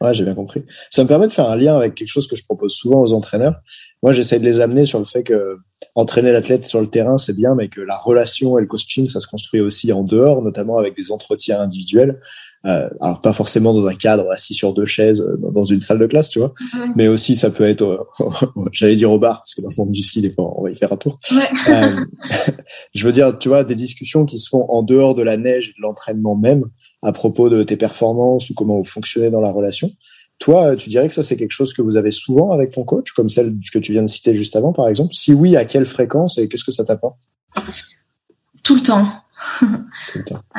[0.00, 0.64] Ouais, j'ai bien compris.
[0.88, 3.12] Ça me permet de faire un lien avec quelque chose que je propose souvent aux
[3.12, 3.60] entraîneurs.
[4.02, 5.58] Moi, j'essaie de les amener sur le fait que
[5.94, 9.20] entraîner l'athlète sur le terrain, c'est bien, mais que la relation et le coaching, ça
[9.20, 12.18] se construit aussi en dehors, notamment avec des entretiens individuels.
[12.66, 15.98] Euh, alors pas forcément dans un cadre assis sur deux chaises euh, dans une salle
[15.98, 16.52] de classe, tu vois,
[16.94, 18.06] mais aussi ça peut être,
[18.72, 20.70] j'allais dire au bar parce que dans le monde du ski, des fois, on va
[20.70, 21.18] y faire un tour.
[21.32, 21.48] Ouais.
[21.68, 22.04] Euh,
[22.94, 25.70] je veux dire, tu vois, des discussions qui se font en dehors de la neige
[25.70, 26.64] et de l'entraînement même
[27.02, 29.90] à propos de tes performances ou comment vous fonctionnez dans la relation.
[30.38, 33.12] Toi, tu dirais que ça, c'est quelque chose que vous avez souvent avec ton coach,
[33.12, 35.14] comme celle que tu viens de citer juste avant, par exemple?
[35.14, 37.16] Si oui, à quelle fréquence et qu'est-ce que ça t'apporte?
[38.62, 39.06] Tout le temps.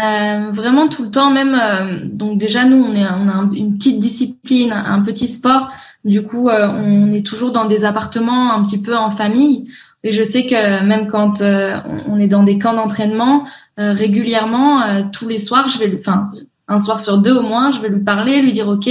[0.04, 1.54] Euh, vraiment tout le temps, même.
[1.54, 5.70] Euh, donc déjà, nous, on, est, on a une petite discipline, un petit sport.
[6.06, 9.67] Du coup, euh, on est toujours dans des appartements un petit peu en famille.
[10.04, 13.46] Et je sais que même quand euh, on est dans des camps d'entraînement,
[13.80, 16.32] euh, régulièrement, euh, tous les soirs, je vais, enfin,
[16.67, 18.89] un soir sur deux au moins, je vais lui parler, lui dire ok,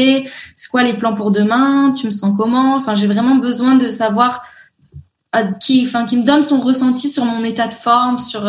[0.54, 2.76] c'est quoi les plans pour demain, tu me sens comment?
[2.76, 4.42] Enfin, j'ai vraiment besoin de savoir
[5.32, 8.42] à qui, enfin, qui me donne son ressenti sur mon état de forme, sur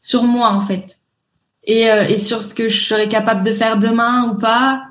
[0.00, 0.96] sur moi en fait,
[1.64, 4.82] et, et sur ce que je serais capable de faire demain ou pas.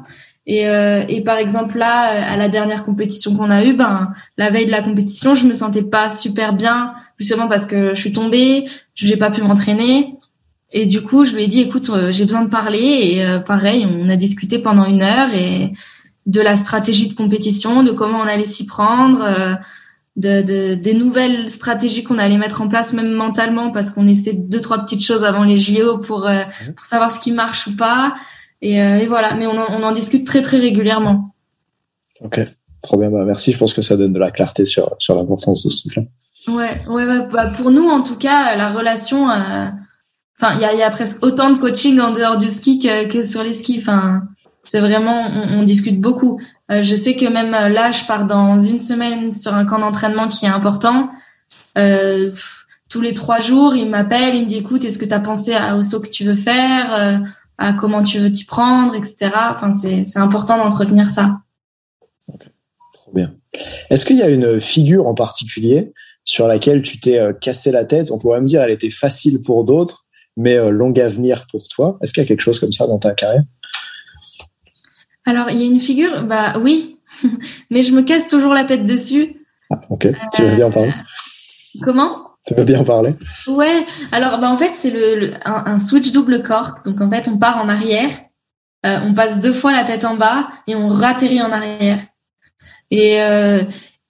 [0.47, 4.13] Et, euh, et par exemple là, euh, à la dernière compétition qu'on a eue, ben
[4.37, 7.99] la veille de la compétition, je me sentais pas super bien, justement parce que je
[7.99, 8.65] suis tombée,
[8.95, 10.15] je n'ai pas pu m'entraîner.
[10.71, 12.79] Et du coup, je lui ai dit, écoute, euh, j'ai besoin de parler.
[12.79, 15.73] Et pareil, on a discuté pendant une heure et
[16.25, 19.57] de la stratégie de compétition, de comment on allait s'y prendre,
[20.17, 24.33] de, de, des nouvelles stratégies qu'on allait mettre en place, même mentalement, parce qu'on essaie
[24.33, 26.73] deux trois petites choses avant les JO pour mmh.
[26.75, 28.15] pour savoir ce qui marche ou pas.
[28.61, 31.35] Et, euh, et voilà, mais on en, on en, discute très très régulièrement.
[32.21, 32.41] Ok,
[32.81, 33.11] trop bien.
[33.11, 33.51] Bah, merci.
[33.51, 36.03] Je pense que ça donne de la clarté sur sur l'importance de ce truc-là.
[36.47, 39.29] Ouais, ouais, bah, pour nous en tout cas, la relation.
[39.29, 39.67] Euh,
[40.41, 43.07] enfin, il y a, y a presque autant de coaching en dehors du ski que,
[43.07, 43.77] que sur les skis.
[43.79, 44.23] Enfin,
[44.67, 46.39] c'est vraiment, on, discute beaucoup.
[46.69, 50.27] Euh, je sais que même là, je pars dans une semaine sur un camp d'entraînement
[50.27, 51.09] qui est important.
[51.77, 52.31] Euh,
[52.89, 55.55] tous les trois jours, il m'appelle, il me dit écoute, est-ce que tu as pensé
[55.75, 57.23] au saut que tu veux faire
[57.57, 59.31] à comment tu veux t'y prendre, etc.
[59.51, 61.39] Enfin, c'est, important d'entretenir ça.
[62.93, 63.33] Trop bien.
[63.89, 67.85] Est-ce qu'il y a une figure en particulier sur laquelle tu t'es euh, cassé la
[67.85, 68.11] tête?
[68.11, 71.67] On pourrait me dire elle était facile pour d'autres, mais euh, longue à venir pour
[71.67, 71.97] toi.
[72.01, 73.43] Est-ce qu'il y a quelque chose comme ça dans ta carrière?
[75.27, 76.99] Alors, il y a une figure, bah oui,
[77.69, 79.45] mais je me casse toujours la tête dessus.
[79.69, 80.89] Ah, ok, tu veux bien en parler?
[80.91, 82.21] euh, Comment?
[82.45, 83.13] Tu veux bien en parler?
[83.47, 83.85] Ouais.
[84.13, 86.85] Alors, bah, en fait, c'est le, un, switch double cork.
[86.85, 88.09] Donc, en fait, on part en arrière,
[88.85, 91.99] euh, on passe deux fois la tête en bas et on ratterrit en arrière.
[92.89, 93.63] Et, euh,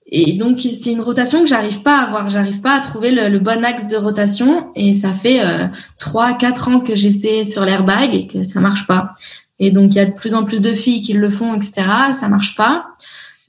[0.05, 2.29] et donc, c'est une rotation que j'arrive pas à avoir.
[2.29, 4.67] J'arrive pas à trouver le, bon axe de rotation.
[4.75, 5.65] Et ça fait euh,
[5.99, 9.13] trois, quatre ans que j'essaie sur l'airbag et que ça marche pas.
[9.59, 11.83] Et donc, il y a de plus en plus de filles qui le font, etc.
[12.11, 12.85] Ça marche pas.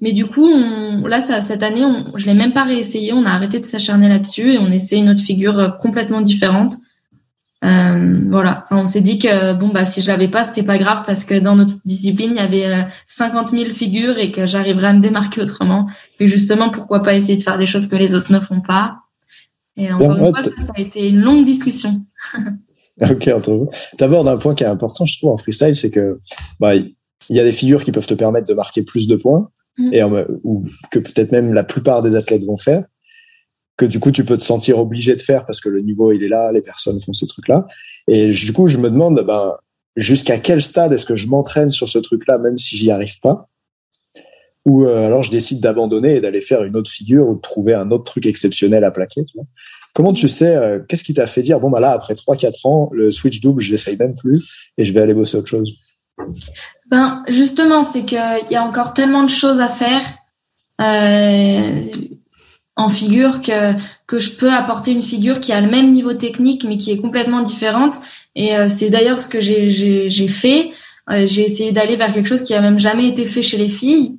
[0.01, 3.13] Mais du coup, on, là, ça, cette année, on, je l'ai même pas réessayé.
[3.13, 6.77] On a arrêté de s'acharner là-dessus et on essaie une autre figure euh, complètement différente.
[7.65, 8.65] Euh, voilà.
[8.65, 11.25] Enfin, on s'est dit que bon bah si je l'avais pas, c'était pas grave parce
[11.25, 14.93] que dans notre discipline, il y avait euh, 50 000 figures et que j'arriverais à
[14.93, 15.89] me démarquer autrement.
[16.21, 18.99] Et justement, pourquoi pas essayer de faire des choses que les autres ne font pas.
[19.77, 22.03] Et encore une fois, ça, ça, a été une longue discussion.
[23.11, 23.71] ok, entre vous.
[23.99, 26.19] D'abord, un point qui est important, je trouve, en freestyle, c'est que
[26.61, 29.51] bah il y a des figures qui peuvent te permettre de marquer plus de points
[29.79, 29.95] Mm.
[29.95, 30.03] et
[30.43, 32.85] ou que peut-être même la plupart des athlètes vont faire,
[33.77, 36.23] que du coup tu peux te sentir obligé de faire parce que le niveau il
[36.25, 37.67] est là, les personnes font ces trucs-là.
[38.09, 39.57] Et du coup, je me demande, ben,
[39.97, 43.49] jusqu'à quel stade est-ce que je m'entraîne sur ce truc-là, même si j'y arrive pas,
[44.65, 47.75] ou euh, alors je décide d'abandonner et d'aller faire une autre figure ou de trouver
[47.75, 49.25] un autre truc exceptionnel à plaquer.
[49.25, 49.47] Tu vois?
[49.95, 52.91] Comment tu sais, euh, qu'est-ce qui t'a fait dire, bon, bah là, après 3-4 ans,
[52.93, 55.73] le switch double, je l'essaye même plus et je vais aller bosser autre chose?
[56.91, 58.19] Ben justement, c'est qu'il
[58.51, 60.03] y a encore tellement de choses à faire
[60.81, 61.85] euh,
[62.77, 63.75] en figure que
[64.07, 66.99] que je peux apporter une figure qui a le même niveau technique mais qui est
[66.99, 67.97] complètement différente.
[68.35, 70.71] Et euh, c'est d'ailleurs ce que j'ai fait.
[71.09, 74.19] J'ai essayé d'aller vers quelque chose qui a même jamais été fait chez les filles,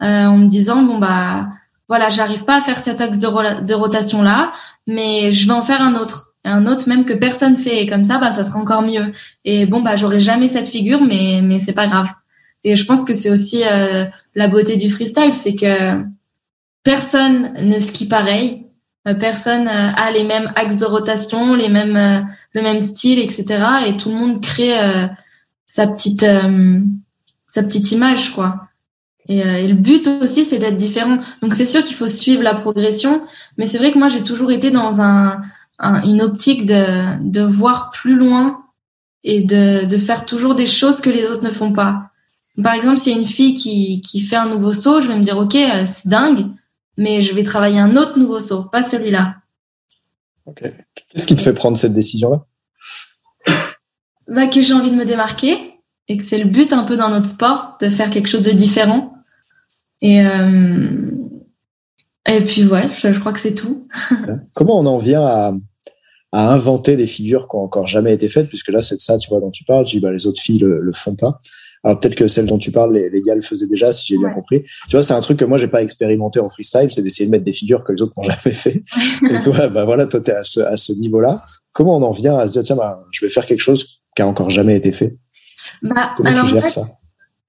[0.00, 1.48] en me disant bon bah
[1.88, 4.52] voilà, j'arrive pas à faire cet axe de, rotation là,
[4.86, 6.32] mais je vais en faire un autre.
[6.44, 7.82] Un autre même que personne fait.
[7.82, 9.12] Et comme ça bah ça sera encore mieux.
[9.44, 12.08] Et bon bah j'aurai jamais cette figure mais mais c'est pas grave.
[12.62, 16.04] Et je pense que c'est aussi euh, la beauté du freestyle c'est que
[16.84, 18.64] personne ne skie pareil.
[19.08, 23.64] Euh, personne euh, a les mêmes axes de rotation les mêmes le même style etc
[23.86, 24.76] et tout le monde crée
[25.66, 26.26] sa petite
[27.48, 28.65] sa petite image quoi
[29.28, 31.18] Et, euh, et le but aussi, c'est d'être différent.
[31.42, 33.22] Donc c'est sûr qu'il faut suivre la progression,
[33.58, 35.42] mais c'est vrai que moi j'ai toujours été dans un,
[35.78, 38.62] un, une optique de, de voir plus loin
[39.24, 42.10] et de, de faire toujours des choses que les autres ne font pas.
[42.62, 45.18] Par exemple, s'il y a une fille qui, qui fait un nouveau saut, je vais
[45.18, 46.46] me dire ok, euh, c'est dingue,
[46.96, 49.36] mais je vais travailler un autre nouveau saut, pas celui-là.
[50.46, 50.62] Ok.
[50.94, 52.46] Qu'est-ce qui te fait prendre cette décision-là?
[54.28, 55.74] Bah que j'ai envie de me démarquer
[56.08, 58.52] et que c'est le but un peu dans notre sport de faire quelque chose de
[58.52, 59.15] différent.
[60.02, 61.10] Et euh,
[62.28, 63.86] et puis ouais, je, je crois que c'est tout.
[64.54, 65.52] Comment on en vient à,
[66.32, 69.16] à inventer des figures qui ont encore jamais été faites, puisque là c'est de ça,
[69.18, 69.84] tu vois, dont tu parles.
[69.84, 71.38] Tu dis bah les autres filles le, le font pas.
[71.84, 74.18] Alors peut-être que celle dont tu parles, les, les gars le faisaient déjà, si j'ai
[74.18, 74.34] bien Ouais.
[74.34, 74.62] compris.
[74.88, 77.30] Tu vois, c'est un truc que moi j'ai pas expérimenté en freestyle, c'est d'essayer de
[77.30, 78.82] mettre des figures que les autres n'ont jamais fait.
[79.30, 81.44] Et toi, bah voilà, toi t'es à ce, à ce niveau-là.
[81.72, 84.22] Comment on en vient à se dire tiens, bah, je vais faire quelque chose qui
[84.22, 85.16] a encore jamais été fait?
[85.82, 86.88] Bah, Comment alors tu en gères fait, ça?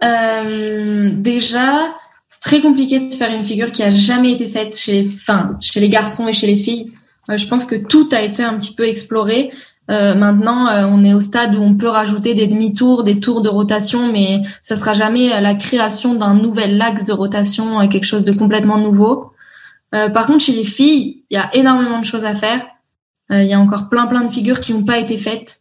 [0.03, 1.95] Euh, déjà,
[2.29, 5.57] c'est très compliqué de faire une figure qui a jamais été faite chez les, enfin,
[5.61, 6.91] chez les garçons et chez les filles.
[7.29, 9.51] Euh, je pense que tout a été un petit peu exploré.
[9.89, 13.41] Euh, maintenant, euh, on est au stade où on peut rajouter des demi-tours, des tours
[13.41, 18.23] de rotation, mais ça sera jamais la création d'un nouvel axe de rotation, quelque chose
[18.23, 19.31] de complètement nouveau.
[19.91, 22.67] Par contre, chez les filles, il y a énormément de choses à faire.
[23.29, 25.59] Il y a encore plein plein de figures qui n'ont pas été faites.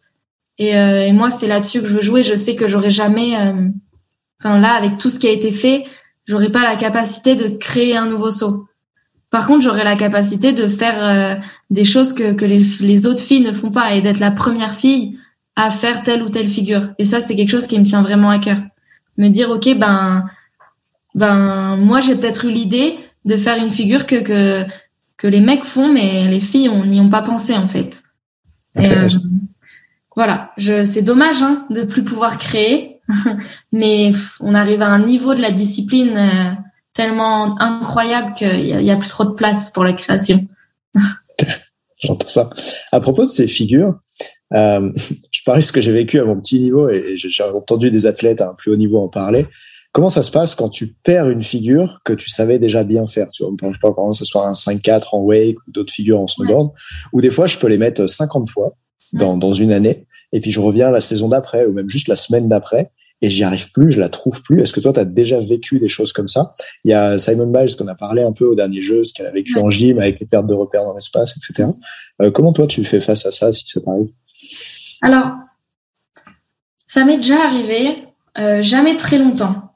[0.59, 2.25] Et, et moi, c'est là-dessus que je veux jouer.
[2.25, 3.37] Je sais que j'aurai jamais
[4.41, 5.85] Enfin là, avec tout ce qui a été fait,
[6.27, 8.67] j'aurais pas la capacité de créer un nouveau saut.
[9.31, 13.23] Par contre, j'aurais la capacité de faire euh, des choses que, que les, les autres
[13.23, 15.19] filles ne font pas et d'être la première fille
[15.57, 16.91] à faire telle ou telle figure.
[16.99, 18.59] Et ça, c'est quelque chose qui me tient vraiment à cœur.
[19.17, 20.27] Me dire, ok, ben,
[21.15, 24.65] ben, moi, j'ai peut-être eu l'idée de faire une figure que, que,
[25.17, 28.03] que les mecs font, mais les filles on n'y ont pas pensé en fait.
[28.79, 29.09] Et, euh,
[30.15, 32.96] voilà, je, c'est dommage hein, de plus pouvoir créer,
[33.73, 36.53] mais on arrive à un niveau de la discipline euh,
[36.93, 40.47] tellement incroyable qu'il y, a- a plus trop de place pour la création.
[42.03, 42.51] J'entends ça.
[42.93, 43.99] À propos de ces figures,
[44.53, 44.93] euh,
[45.31, 48.07] je parlais de ce que j'ai vécu à mon petit niveau et j'ai entendu des
[48.07, 49.47] athlètes à un plus haut niveau en parler.
[49.93, 53.29] Comment ça se passe quand tu perds une figure que tu savais déjà bien faire?
[53.33, 56.21] Tu vois, je sais pas comment ce soit un 5-4 en wake ou d'autres figures
[56.21, 56.73] en snowboard,
[57.15, 58.75] ou des fois je peux les mettre 50 fois
[59.15, 62.17] dans, dans une année et puis je reviens la saison d'après ou même juste la
[62.17, 64.61] semaine d'après et j'y arrive plus, je la trouve plus.
[64.61, 66.53] Est-ce que toi, tu as déjà vécu des choses comme ça?
[66.85, 69.27] Il y a Simon Biles qu'on a parlé un peu au dernier jeu, ce qu'elle
[69.27, 69.63] a vécu Ouais.
[69.63, 71.71] en gym avec les pertes de repères dans l'espace, etc.
[72.21, 74.11] Euh, comment toi, tu fais face à ça si ça t'arrive?
[75.01, 75.31] Alors,
[76.87, 78.05] ça m'est déjà arrivé,
[78.39, 79.73] euh, jamais très longtemps.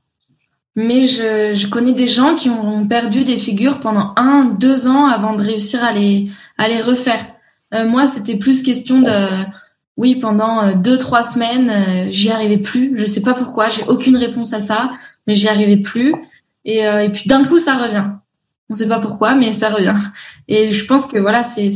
[0.77, 5.07] Mais je, je connais des gens qui ont perdu des figures pendant un, deux ans
[5.07, 7.27] avant de réussir à les, à les refaire.
[7.73, 9.44] Euh, moi, c'était plus question de,
[10.00, 12.96] oui, pendant euh, deux, trois semaines, euh, j'y arrivais plus.
[12.96, 14.90] Je sais pas pourquoi, j'ai aucune réponse à ça,
[15.26, 16.14] mais j'y arrivais plus.
[16.64, 18.06] Et, euh, puis d'un coup, ça revient.
[18.70, 19.98] On sait pas pourquoi, mais ça revient.
[20.48, 21.68] Et je pense que voilà, c'est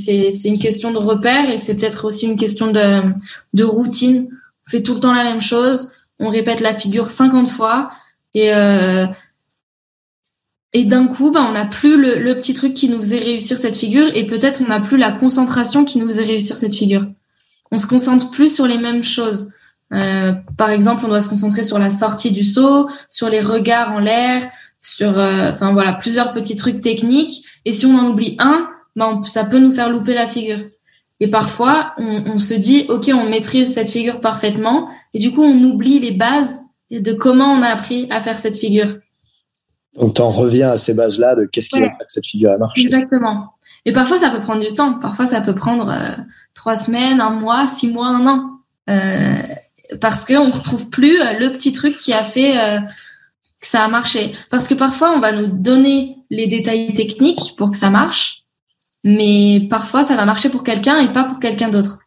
[0.45, 4.29] une question de repère et c'est peut-être aussi une question de routine.
[4.67, 7.91] On fait tout le temps la même chose, on répète la figure 50 fois
[8.35, 8.51] et
[10.85, 14.11] d'un coup, bah, on n'a plus le petit truc qui nous faisait réussir cette figure
[14.15, 17.07] et peut-être on n'a plus la concentration qui nous faisait réussir cette figure.
[17.75, 19.53] On se concentre plus sur les mêmes choses.
[19.93, 23.93] Euh, par exemple, on doit se concentrer sur la sortie du saut, sur les regards
[23.93, 24.49] en l'air,
[24.81, 27.45] sur, euh, enfin voilà, plusieurs petits trucs techniques.
[27.65, 30.61] Et si on en oublie un, on- ça peut nous faire louper la figure.
[31.19, 35.43] Et parfois, on, on se dit, ok, on maîtrise cette figure parfaitement, et du coup,
[35.43, 36.61] on oublie les bases
[36.93, 38.99] de comment on a appris à faire cette figure.
[39.99, 41.83] Donc, t'en reviens à ces bases-là de qu'est-ce qui Ouais.
[41.83, 42.83] va faire que cette figure a marché.
[42.87, 43.54] Exactement.
[43.85, 44.95] Et parfois, ça peut prendre du temps.
[44.95, 46.23] Parfois, ça peut prendre euh,
[46.55, 48.51] trois semaines, un mois, six mois, un an.
[48.91, 49.43] Euh,
[50.01, 53.89] parce qu'on retrouve plus euh, le petit truc qui a fait euh, que ça a
[53.89, 54.33] marché.
[54.51, 58.45] Parce que parfois, on va nous donner les détails techniques pour que ça marche.
[59.05, 61.99] Mais parfois, ça va marcher pour quelqu'un et pas pour quelqu'un d'autre.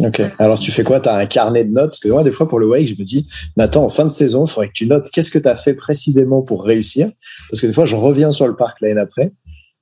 [0.00, 0.22] Ok.
[0.38, 1.00] Alors, tu fais quoi?
[1.00, 1.90] T'as un carnet de notes?
[1.90, 4.10] Parce que moi, des fois, pour le wake, je me dis, Nathan, en fin de
[4.10, 7.10] saison, il faudrait que tu notes qu'est-ce que tu as fait précisément pour réussir.
[7.50, 9.32] Parce que des fois, je reviens sur le parc l'année d'après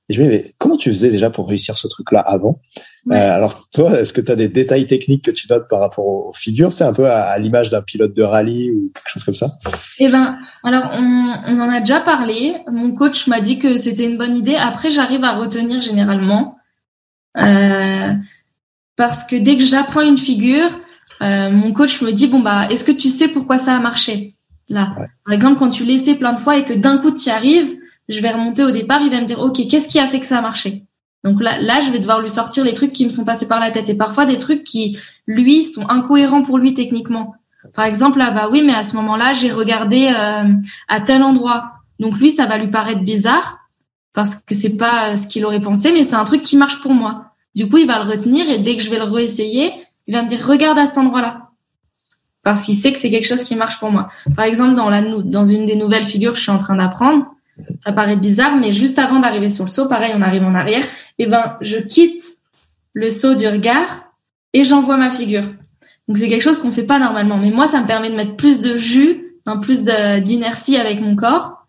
[0.09, 2.59] et je me dis, mais comment tu faisais déjà pour réussir ce truc-là avant?
[3.05, 3.15] Ouais.
[3.15, 6.05] Euh, Alors, toi, est-ce que tu as des détails techniques que tu notes par rapport
[6.05, 6.73] aux figures?
[6.73, 9.51] C'est un peu à, à l'image d'un pilote de rallye ou quelque chose comme ça?
[9.99, 12.55] Eh ben, alors on, on en a déjà parlé.
[12.71, 14.55] Mon coach m'a dit que c'était une bonne idée.
[14.55, 16.57] Après, j'arrive à retenir généralement
[17.37, 18.13] Euh,
[18.95, 20.79] parce que dès que j'apprends une figure,
[21.21, 24.35] euh, mon coach me dit bon bah, est-ce que tu sais pourquoi ça a marché?
[24.69, 25.07] Là Ouais.
[25.25, 27.73] Par exemple, quand tu l'essaies plein de fois et que d'un coup tu y arrives,
[28.09, 29.01] je vais remonter au départ.
[29.01, 30.83] Il va me dire ok, qu'est-ce qui a fait que ça a marché?
[31.23, 33.59] Donc là, là, je vais devoir lui sortir les trucs qui me sont passés par
[33.59, 37.35] la tête et parfois des trucs qui, lui, sont incohérents pour lui techniquement.
[37.73, 40.53] Par exemple, là, bah oui, mais à ce moment-là, j'ai regardé euh,
[40.89, 41.71] à tel endroit.
[41.99, 43.59] Donc lui, ça va lui paraître bizarre
[44.11, 46.93] parce que c'est pas ce qu'il aurait pensé, mais c'est un truc qui marche pour
[46.93, 47.31] moi.
[47.55, 49.71] Du coup, il va le retenir et dès que je vais le réessayer,
[50.07, 51.49] il va me dire regarde à cet endroit-là.
[52.43, 54.09] Parce qu'il sait que c'est quelque chose qui marche pour moi.
[54.35, 57.32] Par exemple, dans la dans une des nouvelles figures que je suis en train d'apprendre,
[57.83, 60.83] ça paraît bizarre, mais juste avant d'arriver sur le saut, pareil, on arrive en arrière,
[61.17, 62.23] et eh ben je quitte
[62.93, 64.13] le saut du regard
[64.53, 65.45] et j'envoie ma figure.
[66.07, 68.35] Donc c'est quelque chose qu'on fait pas normalement, mais moi ça me permet de mettre
[68.35, 71.65] plus de jus, un plus d'inertie avec mon corps.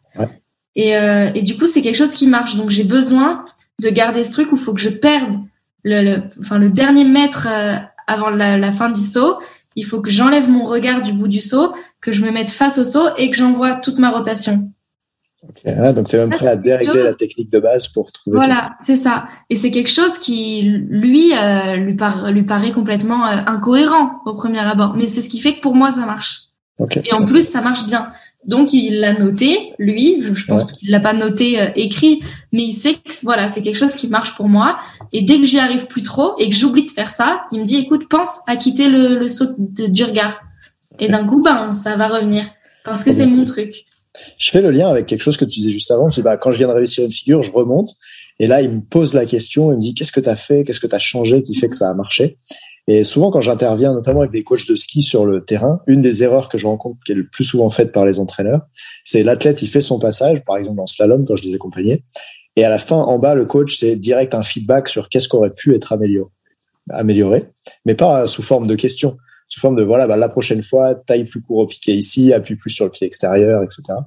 [0.76, 2.56] Et, euh, et du coup c'est quelque chose qui marche.
[2.56, 3.44] Donc j'ai besoin
[3.80, 5.36] de garder ce truc où il faut que je perde
[5.84, 9.38] le, le, enfin le dernier mètre euh, avant la, la, fin du saut.
[9.76, 12.78] Il faut que j'enlève mon regard du bout du saut, que je me mette face
[12.78, 14.70] au saut et que j'envoie toute ma rotation.
[15.50, 15.92] Okay.
[15.92, 18.36] donc tu es même prêt à dérégler la technique de base pour trouver.
[18.36, 19.26] Voilà, c'est ça.
[19.50, 24.34] Et c'est quelque chose qui, lui, euh, lui, par, lui paraît complètement euh, incohérent au
[24.34, 24.94] premier abord.
[24.96, 26.44] Mais c'est ce qui fait que pour moi, ça marche.
[26.78, 27.02] Okay.
[27.04, 28.12] Et en plus, ça marche bien.
[28.46, 30.22] Donc il l'a noté, lui.
[30.34, 33.78] Je pense qu'il l'a pas noté euh, écrit, mais il sait que voilà, c'est quelque
[33.78, 34.78] chose qui marche pour moi.
[35.12, 37.64] Et dès que j'y arrive plus trop et que j'oublie de faire ça, il me
[37.64, 40.40] dit écoute, pense à quitter le, le saut de, du regard.
[40.98, 42.44] Et d'un coup, ben ça va revenir
[42.84, 43.86] parce que c'est mon truc.
[44.38, 46.10] Je fais le lien avec quelque chose que tu disais juste avant.
[46.10, 47.94] Je dis, bah, quand je viens de réussir une figure, je remonte.
[48.38, 50.64] Et là, il me pose la question, il me dit, qu'est-ce que tu as fait,
[50.64, 52.38] qu'est-ce que tu as changé qui fait que ça a marché?
[52.86, 56.22] Et souvent, quand j'interviens, notamment avec des coachs de ski sur le terrain, une des
[56.22, 58.60] erreurs que je rencontre, qui est le plus souvent faite par les entraîneurs,
[59.04, 62.04] c'est l'athlète, il fait son passage, par exemple en slalom, quand je les accompagnais.
[62.56, 65.54] Et à la fin, en bas, le coach, c'est direct un feedback sur qu'est-ce qu'aurait
[65.54, 66.30] pu être amélioré,
[66.90, 67.46] amélioré,
[67.86, 69.16] mais pas sous forme de question
[69.54, 72.56] sous forme de voilà bah, la prochaine fois taille plus court au piqué ici appuie
[72.56, 73.98] plus sur le pied extérieur etc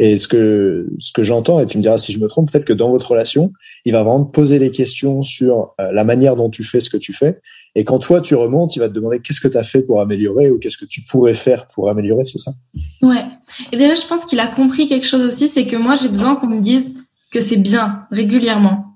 [0.00, 2.64] et ce que ce que j'entends et tu me diras si je me trompe peut-être
[2.64, 3.52] que dans votre relation
[3.84, 6.90] il va vraiment te poser les questions sur euh, la manière dont tu fais ce
[6.90, 7.40] que tu fais.
[7.74, 10.00] Et quand toi tu remontes il va te demander qu'est-ce que tu as fait pour
[10.00, 12.52] améliorer ou qu'est-ce que tu pourrais faire pour améliorer c'est ça?
[13.02, 13.24] Ouais.
[13.72, 16.36] Et déjà je pense qu'il a compris quelque chose aussi c'est que moi j'ai besoin
[16.36, 16.98] qu'on me dise
[17.30, 18.94] que c'est bien régulièrement.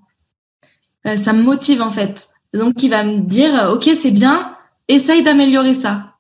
[1.07, 2.29] Euh, ça me motive en fait.
[2.55, 4.57] Donc il va me dire ok c'est bien
[4.89, 6.13] essaye d'améliorer ça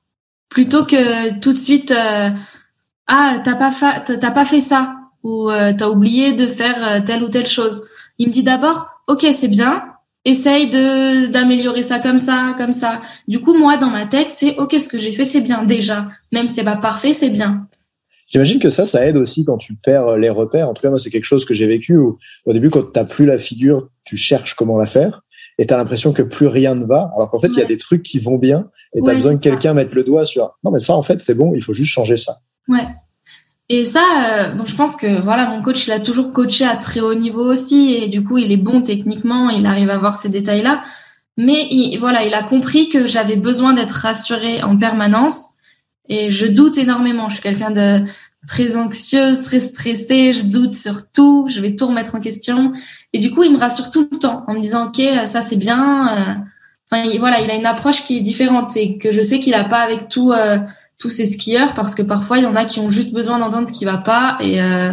[0.52, 2.28] plutôt que tout de suite euh,
[3.06, 7.00] ah t'as pas fait t'as pas fait ça ou euh, t'as oublié de faire euh,
[7.04, 7.84] telle ou telle chose.
[8.18, 9.84] Il me dit d'abord ok c'est bien
[10.24, 13.00] essaye de d'améliorer ça comme ça comme ça.
[13.28, 16.08] Du coup moi dans ma tête c'est ok ce que j'ai fait c'est bien déjà
[16.30, 17.66] même si c'est pas parfait c'est bien.
[18.28, 20.66] J'imagine que ça, ça aide aussi quand tu perds les repères.
[20.66, 23.04] En tout cas, moi, c'est quelque chose que j'ai vécu où, au début, quand t'as
[23.04, 25.20] plus la figure, tu cherches comment la faire
[25.62, 27.66] et tu as l'impression que plus rien ne va, alors qu'en fait, il y a
[27.66, 30.58] des trucs qui vont bien et tu as besoin que quelqu'un mette le doigt sur
[30.64, 32.38] non, mais ça, en fait, c'est bon, il faut juste changer ça.
[32.66, 32.88] Ouais.
[33.68, 36.74] Et ça, euh, bon, je pense que voilà, mon coach, il a toujours coaché à
[36.74, 40.16] très haut niveau aussi, et du coup, il est bon techniquement, il arrive à voir
[40.16, 40.82] ces détails-là.
[41.36, 45.50] Mais il, voilà, il a compris que j'avais besoin d'être rassurée en permanence,
[46.08, 47.28] et je doute énormément.
[47.28, 48.04] Je suis quelqu'un de
[48.46, 52.72] très anxieuse, très stressée, je doute sur tout, je vais tout remettre en question.
[53.12, 55.56] Et du coup, il me rassure tout le temps en me disant, OK, ça c'est
[55.56, 56.08] bien.
[56.08, 56.34] Euh,
[56.90, 59.64] enfin, voilà, il a une approche qui est différente et que je sais qu'il a
[59.64, 60.58] pas avec tout, euh,
[60.98, 63.68] tous ses skieurs parce que parfois, il y en a qui ont juste besoin d'entendre
[63.68, 64.92] ce qui va pas et, euh,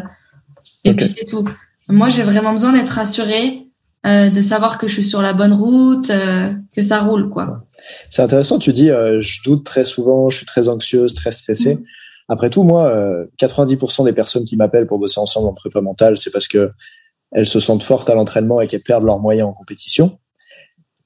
[0.83, 1.47] et puis c'est tout.
[1.87, 3.65] Moi, j'ai vraiment besoin d'être rassurée,
[4.05, 7.65] de savoir que je suis sur la bonne route, que ça roule, quoi.
[8.11, 11.75] C'est intéressant, tu dis, je doute très souvent, je suis très anxieuse, très stressée.
[11.75, 11.83] Mm.
[12.29, 16.29] Après tout, moi, 90% des personnes qui m'appellent pour bosser ensemble en prépa mentale, c'est
[16.29, 16.71] parce que
[17.31, 20.19] elles se sentent fortes à l'entraînement et qu'elles perdent leurs moyens en compétition.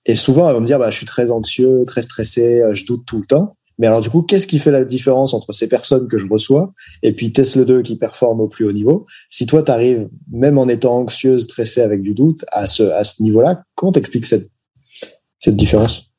[0.05, 2.85] Et souvent, elles vont me dire, bah, je suis très anxieux, très stressé, euh, je
[2.85, 3.55] doute tout le temps.
[3.79, 6.73] Mais alors, du coup, qu'est-ce qui fait la différence entre ces personnes que je reçois
[7.01, 9.07] et puis Tesla 2 qui performe au plus haut niveau?
[9.29, 13.03] Si toi, tu arrives, même en étant anxieuse, stressée avec du doute, à ce, à
[13.03, 14.51] ce niveau-là, comment t'expliques cette,
[15.39, 16.11] cette différence?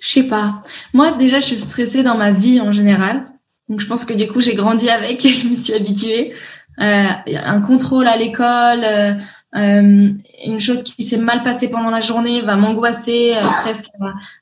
[0.00, 0.62] Je sais pas.
[0.94, 3.29] Moi, déjà, je suis stressée dans ma vie en général.
[3.70, 6.34] Donc, je pense que du coup, j'ai grandi avec je me suis habituée.
[6.80, 9.14] Euh, un contrôle à l'école, euh,
[9.56, 10.12] euh,
[10.46, 13.86] une chose qui s'est mal passée pendant la journée va m'angoisser, presque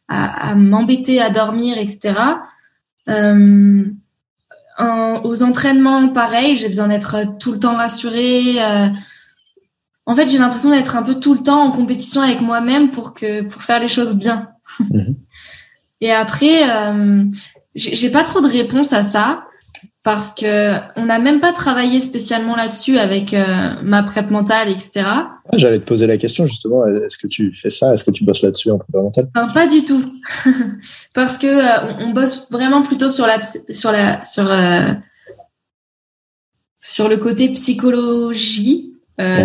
[0.09, 2.15] à, à, m'embêter à dormir, etc.
[5.25, 8.59] aux entraînements, pareil, j'ai besoin d'être tout le temps rassurée.
[10.07, 13.15] en fait, j'ai l'impression d'être un peu tout le temps en compétition avec moi-même pour
[13.15, 14.51] que pour faire les choses bien.
[14.81, 15.17] Mhm.
[16.01, 16.63] Et après,
[17.75, 19.45] j'ai pas trop de réponse à ça
[20.03, 25.03] parce que on n'a même pas travaillé spécialement là-dessus avec euh, ma prep mentale, etc.
[25.05, 26.87] Ah, j'allais te poser la question justement.
[26.87, 27.93] Est-ce que tu fais ça?
[27.93, 29.29] Est-ce que tu bosses là-dessus en prépa mentale?
[29.53, 30.03] Pas du tout,
[31.15, 34.95] parce que euh, on, bosse vraiment plutôt sur la sur la sur euh,
[36.81, 38.95] sur le côté psychologie,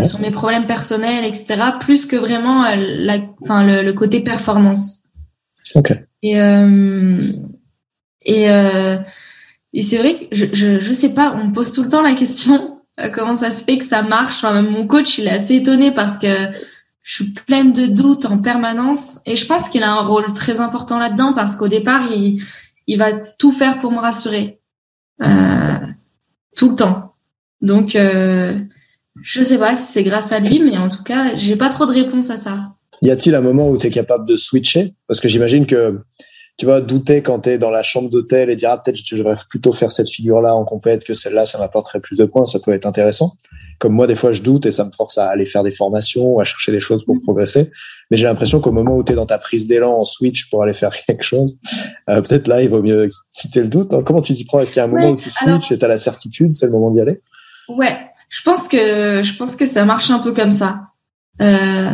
[0.01, 1.55] sur mes problèmes personnels, etc.
[1.80, 5.01] Plus que vraiment la, enfin le, le, côté performance.
[5.76, 5.91] Ok.
[6.21, 6.38] Et
[8.26, 8.47] et
[9.74, 12.03] et c'est vrai que je, je, je sais pas, on me pose tout le temps
[12.03, 14.43] la question euh, comment ça se fait que ça marche.
[14.43, 16.28] Enfin, même mon coach, il est assez étonné parce que
[17.01, 19.19] je suis pleine de doutes en permanence.
[19.26, 22.41] Et je pense qu'il a un rôle très important là-dedans parce qu'au départ, il,
[22.88, 24.59] il va tout faire pour me rassurer.
[25.24, 25.78] Euh,
[26.55, 27.15] tout le temps.
[27.61, 28.59] Donc, euh,
[29.21, 31.86] je sais pas si c'est grâce à lui, mais en tout cas, j'ai pas trop
[31.86, 32.74] de réponse à ça.
[33.01, 34.93] Y a-t-il un moment où tu es capable de switcher?
[35.07, 35.99] Parce que j'imagine que
[36.58, 39.16] tu vas douter quand tu es dans la chambre d'hôtel et dire ah, peut-être je
[39.16, 42.60] devrais plutôt faire cette figure-là en compète que celle-là, ça m'apporterait plus de points, ça
[42.60, 43.34] peut être intéressant.
[43.80, 46.39] Comme moi, des fois, je doute et ça me force à aller faire des formations,
[46.39, 47.72] à chercher des choses pour progresser.
[48.12, 50.64] Mais j'ai l'impression qu'au moment où tu es dans ta prise d'élan en switch pour
[50.64, 51.58] aller faire quelque chose,
[52.10, 53.89] euh, peut-être là, il vaut mieux quitter le doute.
[54.06, 54.62] Comment tu t'y prends?
[54.62, 56.68] Est-ce qu'il y a un moment où tu switches et tu as la certitude, c'est
[56.68, 57.22] le moment d'y aller?
[57.68, 57.97] Ouais,
[58.30, 60.82] je pense que je pense que ça marche un peu comme ça.
[61.41, 61.89] Euh,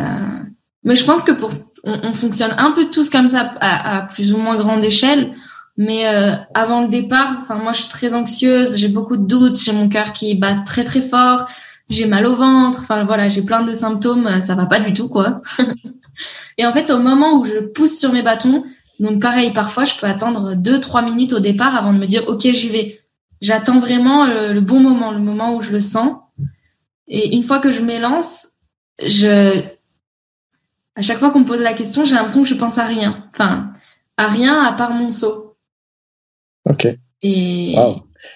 [0.84, 1.52] mais je pense que pour
[1.84, 5.34] on, on, fonctionne un peu tous comme ça à, à plus ou moins grande échelle.
[5.78, 9.62] Mais euh, avant le départ, enfin moi je suis très anxieuse, j'ai beaucoup de doutes,
[9.62, 11.48] j'ai mon cœur qui bat très très fort,
[11.90, 15.08] j'ai mal au ventre, enfin voilà, j'ai plein de symptômes, ça va pas du tout
[15.08, 15.40] quoi.
[16.58, 18.66] et en fait au moment où je pousse sur mes bâtons,
[19.00, 22.28] donc pareil, parfois je peux attendre deux trois minutes au départ avant de me dire
[22.28, 23.00] ok j'y vais.
[23.40, 26.18] J'attends vraiment le, le, bon moment, le moment où je le sens.
[27.08, 28.48] Et une fois que je m'élance,
[29.02, 29.64] je
[31.00, 33.26] à chaque fois qu'on me pose la question, j'ai l'impression que je pense à rien.
[33.34, 33.72] Enfin,
[34.18, 35.56] à rien à part mon saut.
[36.70, 36.88] Ok.
[37.22, 37.74] Et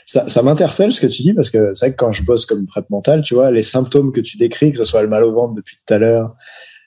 [0.05, 2.45] ça, ça m'interpelle ce que tu dis parce que c'est vrai que quand je bosse
[2.45, 5.26] comme prep mental, tu vois, les symptômes que tu décris, que ce soit le mal
[5.26, 6.36] au ventre depuis tout à l'heure,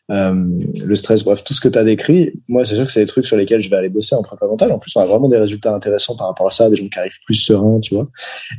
[0.08, 3.06] le stress, bref, tout ce que tu as décrit, moi, c'est sûr que c'est des
[3.06, 4.72] trucs sur lesquels je vais aller bosser en prépa mentale.
[4.72, 6.98] En plus, on a vraiment des résultats intéressants par rapport à ça, des gens qui
[6.98, 8.08] arrivent plus sereins, tu vois.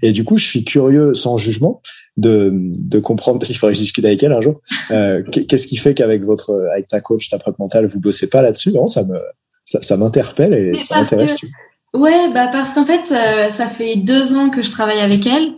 [0.02, 1.82] Et du coup, je suis curieux, sans jugement,
[2.18, 5.78] de, de comprendre, il faudrait que je discute avec elle un jour, euh, qu'est-ce qui
[5.78, 8.72] fait qu'avec votre, avec ta coach, ta prépa mentale, vous bossez pas là-dessus?
[8.72, 9.18] Vraiment, ça me,
[9.66, 11.38] ça, ça m'interpelle et Mais ça m'intéresse.
[11.38, 11.48] Que...
[11.94, 15.54] Ouais, bah parce qu'en fait, euh, ça fait deux ans que je travaille avec elle.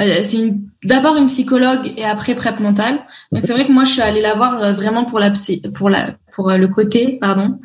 [0.00, 3.00] Euh, c'est une, d'abord une psychologue et après prep mentale.
[3.30, 5.62] Donc c'est vrai que moi je suis allée la voir euh, vraiment pour la psy,
[5.74, 7.60] pour la pour euh, le côté pardon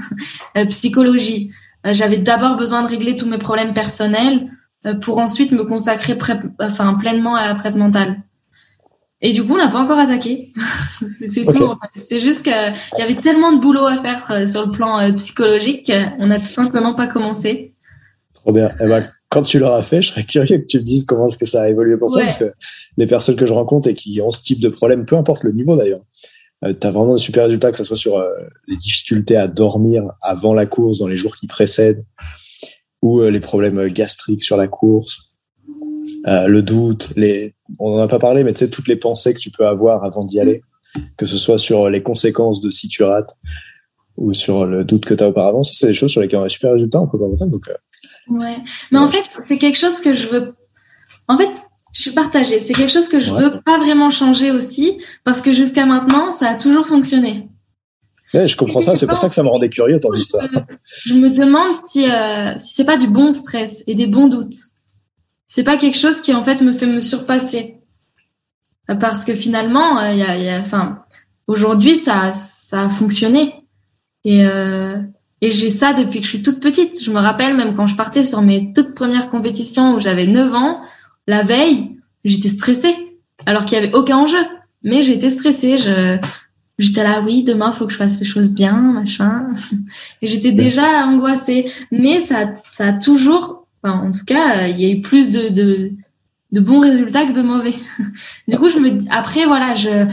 [0.69, 1.51] psychologie.
[1.85, 4.51] J'avais d'abord besoin de régler tous mes problèmes personnels
[5.01, 8.23] pour ensuite me consacrer prep, enfin pleinement à la prep mentale.
[9.21, 10.51] Et du coup, on n'a pas encore attaqué.
[11.07, 11.57] c'est okay.
[11.57, 11.75] tout.
[11.95, 16.27] C'est juste qu'il y avait tellement de boulot à faire sur le plan psychologique, on
[16.27, 17.73] n'a tout simplement pas commencé.
[18.33, 18.69] Trop bien.
[18.81, 21.37] Eh ben, quand tu l'auras fait, je serais curieux que tu me dises comment est-ce
[21.37, 22.53] que ça a évolué pour toi, parce que
[22.95, 25.51] les personnes que je rencontre et qui ont ce type de problème, peu importe le
[25.51, 26.01] niveau d'ailleurs,
[26.63, 28.29] euh, tu as vraiment de super résultats, que ce soit sur euh,
[28.67, 32.05] les difficultés à dormir avant la course, dans les jours qui précèdent,
[33.01, 35.19] ou euh, les problèmes gastriques sur la course,
[36.27, 37.53] euh, le doute, les...
[37.79, 40.03] on n'en a pas parlé, mais tu sais, toutes les pensées que tu peux avoir
[40.03, 40.61] avant d'y aller,
[41.17, 43.35] que ce soit sur les conséquences de si tu rates,
[44.15, 46.43] ou sur le doute que tu as auparavant, ça c'est des choses sur lesquelles on
[46.43, 47.69] a des super résultats en prépa donc
[48.29, 48.57] Ouais.
[48.91, 50.55] Mais en fait, c'est quelque chose que je veux.
[51.27, 51.49] En fait,
[51.93, 52.59] je suis partagée.
[52.59, 53.41] C'est quelque chose que je ouais.
[53.41, 57.49] veux pas vraiment changer aussi, parce que jusqu'à maintenant, ça a toujours fonctionné.
[58.33, 58.95] Ouais, je comprends ça.
[58.95, 60.45] C'est pour ça que ça me rendait curieux ton histoire.
[61.05, 64.55] Je, me demande si euh, si c'est pas du bon stress et des bons doutes.
[65.47, 67.77] C'est pas quelque chose qui en fait me fait me surpasser,
[68.99, 71.03] parce que finalement, il euh, y a, y a, enfin,
[71.47, 73.53] aujourd'hui, ça ça a fonctionné
[74.25, 74.97] et euh,
[75.41, 77.03] et j'ai ça depuis que je suis toute petite.
[77.03, 80.53] Je me rappelle même quand je partais sur mes toutes premières compétitions où j'avais 9
[80.53, 80.81] ans,
[81.27, 82.95] la veille, j'étais stressée.
[83.45, 84.43] Alors qu'il y avait aucun enjeu.
[84.83, 85.77] Mais j'étais stressée.
[85.77, 86.17] Je,
[86.79, 89.49] j'étais là, oui, demain, faut que je fasse les choses bien, machin.
[90.21, 91.71] Et j'étais déjà angoissée.
[91.91, 95.49] Mais ça, ça a toujours, enfin, en tout cas, il y a eu plus de,
[95.49, 95.91] de,
[96.51, 97.75] de bons résultats que de mauvais.
[98.47, 100.07] Du coup, je me, après, voilà, je,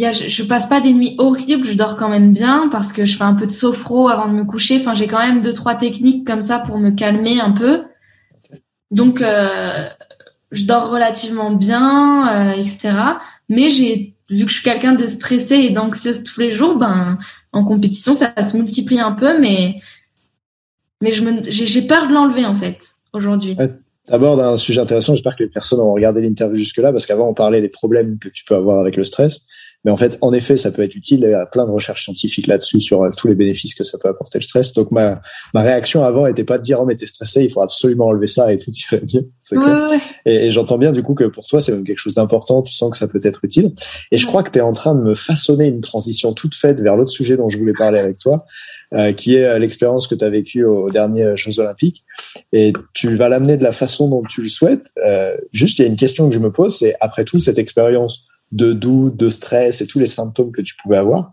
[0.00, 3.16] je, je, passe pas des nuits horribles, je dors quand même bien parce que je
[3.16, 4.78] fais un peu de sophro avant de me coucher.
[4.80, 7.82] Enfin, j'ai quand même deux trois techniques comme ça pour me calmer un peu.
[8.90, 9.88] Donc, euh,
[10.52, 12.92] je dors relativement bien, euh, etc.
[13.48, 17.18] Mais vu que je suis quelqu'un de stressé et d'anxieuse tous les jours, ben
[17.52, 19.80] en compétition ça, ça se multiplie un peu, mais
[21.02, 23.56] mais je me j'ai peur de l'enlever en fait aujourd'hui.
[23.58, 23.70] Ouais,
[24.06, 25.14] T'abordes un sujet intéressant.
[25.14, 28.18] J'espère que les personnes ont regardé l'interview jusque là parce qu'avant on parlait des problèmes
[28.18, 29.42] que tu peux avoir avec le stress.
[29.84, 31.20] Mais en fait, en effet, ça peut être utile.
[31.22, 33.98] Il y a plein de recherches scientifiques là-dessus sur euh, tous les bénéfices que ça
[33.98, 34.72] peut apporter le stress.
[34.72, 35.22] Donc ma
[35.54, 38.26] ma réaction avant était pas de dire oh mais t'es stressé, il faut absolument enlever
[38.26, 39.30] ça et tout irait mieux.
[39.52, 39.98] Ouais, ouais.
[40.26, 42.62] Et, et j'entends bien du coup que pour toi c'est même quelque chose d'important.
[42.62, 43.74] Tu sens que ça peut être utile.
[44.12, 46.80] Et je crois que tu es en train de me façonner une transition toute faite
[46.80, 48.44] vers l'autre sujet dont je voulais parler avec toi,
[48.94, 52.04] euh, qui est euh, l'expérience que tu as vécue aux, aux derniers Jeux Olympiques.
[52.52, 54.92] Et tu vas l'amener de la façon dont tu le souhaites.
[55.04, 57.58] Euh, juste, il y a une question que je me pose, c'est après tout cette
[57.58, 61.32] expérience de doute, de stress et tous les symptômes que tu pouvais avoir.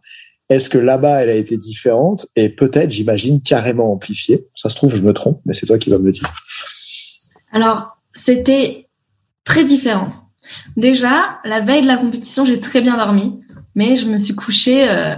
[0.49, 2.27] Est-ce que là-bas, elle a été différente?
[2.35, 5.89] Et peut-être, j'imagine, carrément amplifiée Ça se trouve, je me trompe, mais c'est toi qui
[5.89, 6.33] vas me le dire.
[7.51, 8.87] Alors, c'était
[9.43, 10.11] très différent.
[10.77, 13.41] Déjà, la veille de la compétition, j'ai très bien dormi,
[13.75, 15.15] mais je me suis couchée, euh,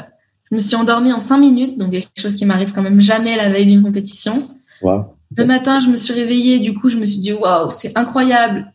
[0.50, 3.36] je me suis endormie en cinq minutes, donc quelque chose qui m'arrive quand même jamais
[3.36, 4.48] la veille d'une compétition.
[4.82, 5.14] Wow.
[5.36, 8.74] Le matin, je me suis réveillée, du coup, je me suis dit waouh, c'est incroyable.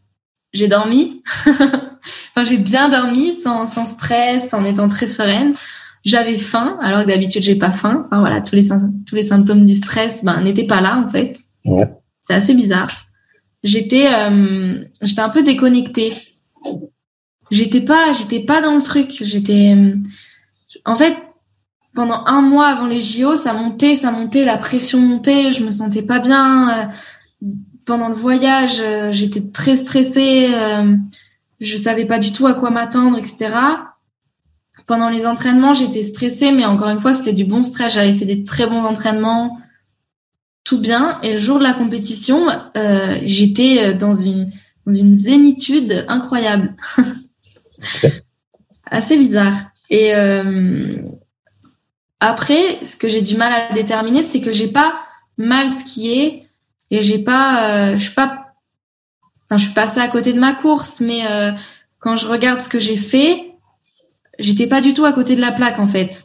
[0.52, 1.22] J'ai dormi,
[2.30, 5.54] enfin j'ai bien dormi, sans, sans stress, en étant très sereine.
[6.04, 8.06] J'avais faim, alors que d'habitude j'ai pas faim.
[8.06, 8.68] Enfin voilà, tous les
[9.06, 11.38] tous les symptômes du stress, ben n'étaient pas là en fait.
[11.64, 11.88] Ouais.
[12.28, 12.90] C'est assez bizarre.
[13.62, 16.12] J'étais, euh, j'étais un peu déconnectée.
[17.50, 19.10] J'étais pas, j'étais pas dans le truc.
[19.22, 19.74] J'étais,
[20.84, 21.16] en fait,
[21.94, 25.70] pendant un mois avant les JO, ça montait, ça montait, la pression montait, je me
[25.70, 26.90] sentais pas bien.
[27.86, 28.82] Pendant le voyage,
[29.12, 30.48] j'étais très stressée,
[31.64, 33.56] je savais pas du tout à quoi m'attendre, etc.
[34.86, 37.94] Pendant les entraînements, j'étais stressée, mais encore une fois, c'était du bon stress.
[37.94, 39.58] J'avais fait des très bons entraînements,
[40.62, 41.18] tout bien.
[41.22, 44.50] Et le jour de la compétition, euh, j'étais dans une,
[44.86, 46.76] dans une zénitude incroyable.
[48.90, 49.54] Assez bizarre.
[49.90, 50.96] Et euh,
[52.20, 54.94] après, ce que j'ai du mal à déterminer, c'est que j'ai pas
[55.36, 56.48] mal skié
[56.90, 58.43] et j'ai pas, euh, je suis pas,
[59.58, 61.52] je suis passée à côté de ma course, mais euh,
[61.98, 63.54] quand je regarde ce que j'ai fait,
[64.38, 66.24] j'étais pas du tout à côté de la plaque en fait.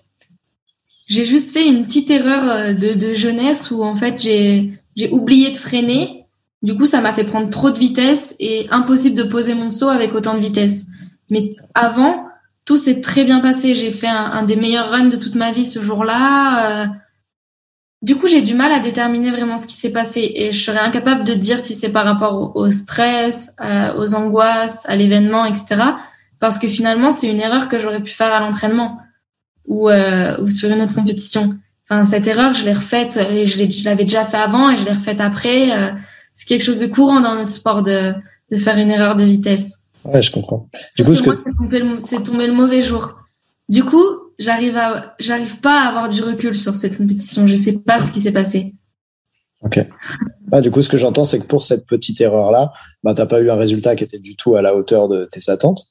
[1.08, 4.80] J'ai juste fait une petite erreur de, de jeunesse où en fait j'ai
[5.12, 6.26] oublié de freiner.
[6.62, 9.90] Du coup, ça m'a fait prendre trop de vitesse et impossible de poser mon saut
[9.90, 10.88] avec autant de vitesse.
[11.32, 12.28] Mais avant,
[12.66, 13.76] tout s'est très bien passé.
[13.76, 16.84] J'ai fait un, un, des meilleurs runs de toute ma vie ce jour-là.
[16.84, 16.88] Euh,
[18.02, 20.80] du coup, j'ai du mal à déterminer vraiment ce qui s'est passé et je serais
[20.80, 25.82] incapable de dire si c'est par rapport au, stress, euh, aux angoisses, à l'événement, etc.
[26.40, 29.00] Parce que finalement, c'est une erreur que j'aurais pu faire à l'entraînement
[29.68, 31.58] ou, euh, ou sur une autre compétition.
[31.90, 34.94] Enfin, cette erreur, je l'ai refaite, et je l'avais déjà fait avant et je l'ai
[34.94, 35.72] refaite après.
[35.72, 35.92] Euh,
[36.34, 38.14] c'est quelque chose de courant dans notre sport de,
[38.52, 39.80] de faire une erreur de vitesse.
[40.06, 40.70] Ouais, je comprends.
[40.96, 43.18] Du coup, ce que c'est tombé, le, tombé le mauvais jour.
[43.68, 44.06] Du coup,
[44.40, 47.48] j'arrive à, j'arrive pas à avoir du recul sur cette compétition.
[47.48, 48.74] Je sais pas ce qui s'est passé.
[49.62, 49.86] Ok.
[50.52, 52.72] Ah, du coup, ce que j'entends, c'est que pour cette petite erreur-là,
[53.04, 55.52] bah, t'as pas eu un résultat qui était du tout à la hauteur de tes
[55.52, 55.84] attentes.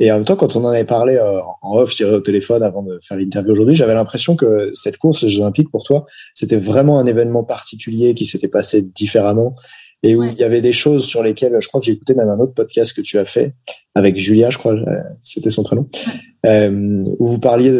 [0.00, 2.62] Et en même temps, quand on en avait parlé euh, en off, tiré au téléphone
[2.62, 6.04] avant de faire l'interview aujourd'hui, j'avais l'impression que cette course, les Jeux Olympiques, pour toi,
[6.34, 9.54] c'était vraiment un événement particulier qui s'était passé différemment
[10.02, 10.30] et où ouais.
[10.32, 12.54] il y avait des choses sur lesquelles, je crois que j'ai écouté même un autre
[12.54, 13.54] podcast que tu as fait
[13.94, 14.74] avec Julia, je crois,
[15.22, 16.10] c'était son prénom, euh,
[16.44, 17.70] où vous parliez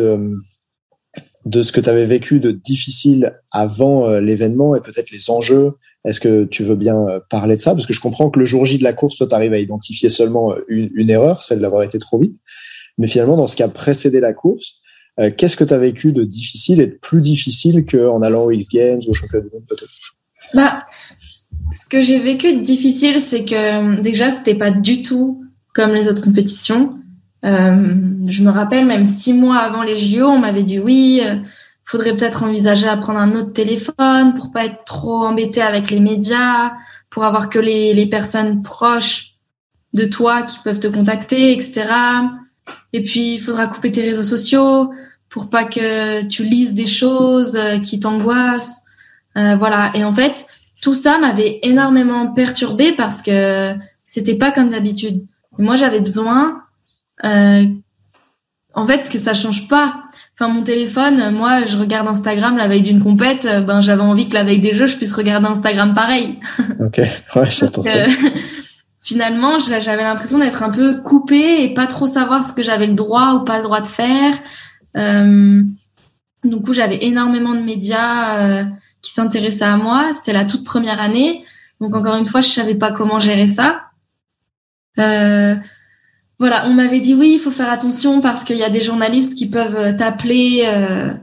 [1.45, 5.73] de, ce que tu avais vécu de difficile avant euh, l'événement et peut-être les enjeux.
[6.05, 7.73] Est-ce que tu veux bien euh, parler de ça?
[7.73, 9.59] Parce que je comprends que le jour J de la course, toi, tu arrives à
[9.59, 12.37] identifier seulement une, erreur, celle d'avoir été trop vite.
[12.99, 14.75] Mais finalement, dans ce qui a précédé la course,
[15.19, 18.51] euh, qu'est-ce que tu as vécu de difficile et de plus difficile qu'en allant aux
[18.51, 19.93] X Games ou au championnat du monde peut-être?
[20.55, 20.85] Bah,
[21.73, 25.45] ce que j'ai vécu de difficile, c'est que déjà, c'était pas du tout
[25.75, 26.99] comme les autres compétitions.
[27.45, 27.95] Euh,
[28.27, 31.37] je me rappelle, même six mois avant les JO, on m'avait dit oui, euh,
[31.85, 36.01] faudrait peut-être envisager à prendre un autre téléphone pour pas être trop embêté avec les
[36.01, 36.73] médias,
[37.11, 39.35] pour avoir que les, les personnes proches
[39.93, 41.85] de toi qui peuvent te contacter, etc.
[42.93, 44.93] Et puis, il faudra couper tes réseaux sociaux
[45.29, 48.83] pour pas que tu lises des choses qui t'angoissent.
[49.37, 49.91] Euh, voilà.
[49.95, 50.47] Et en fait,
[50.81, 53.73] tout ça m'avait énormément perturbée parce que
[54.07, 55.25] c'était pas comme d'habitude.
[55.59, 56.72] Moi, j'avais besoin, euh,
[57.23, 60.03] en fait, que ça change pas.
[60.35, 63.47] Enfin, mon téléphone, moi, je regarde Instagram la veille d'une compète.
[63.67, 66.41] Ben, j'avais envie que la veille des jeux, je puisse regarder Instagram pareil.
[66.81, 67.99] Ok, ouais, j'entends ça.
[67.99, 68.09] Euh,
[69.03, 72.95] finalement, j'avais l'impression d'être un peu coupée et pas trop savoir ce que j'avais le
[72.95, 74.35] droit ou pas le droit de faire.
[74.97, 75.63] Euh,
[76.45, 78.39] du coup, j'avais énormément de médias.
[78.39, 78.65] Euh,
[79.03, 80.13] qui s'intéressait à moi.
[80.13, 81.45] C'était la toute première année.
[81.81, 83.83] Donc encore une fois, je savais pas comment gérer ça.
[84.99, 85.57] Euh,
[86.43, 89.37] voilà, on m'avait dit oui, il faut faire attention parce qu'il y a des journalistes
[89.37, 91.15] qui peuvent t'appeler euh,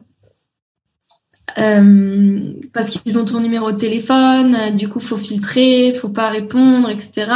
[1.57, 4.77] euh, parce qu'ils ont ton numéro de téléphone.
[4.77, 7.33] Du coup, faut filtrer, faut pas répondre, etc.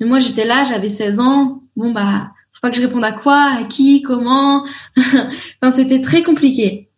[0.00, 1.60] Mais moi, j'étais là, j'avais 16 ans.
[1.76, 4.64] Bon bah, faut pas que je réponde à quoi, à qui, comment.
[4.96, 6.88] enfin, c'était très compliqué.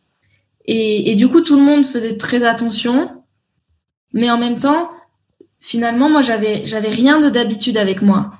[0.65, 3.11] Et, et, du coup, tout le monde faisait très attention.
[4.13, 4.93] Mais en même temps,
[5.59, 8.31] finalement, moi, j'avais, j'avais rien de d'habitude avec moi.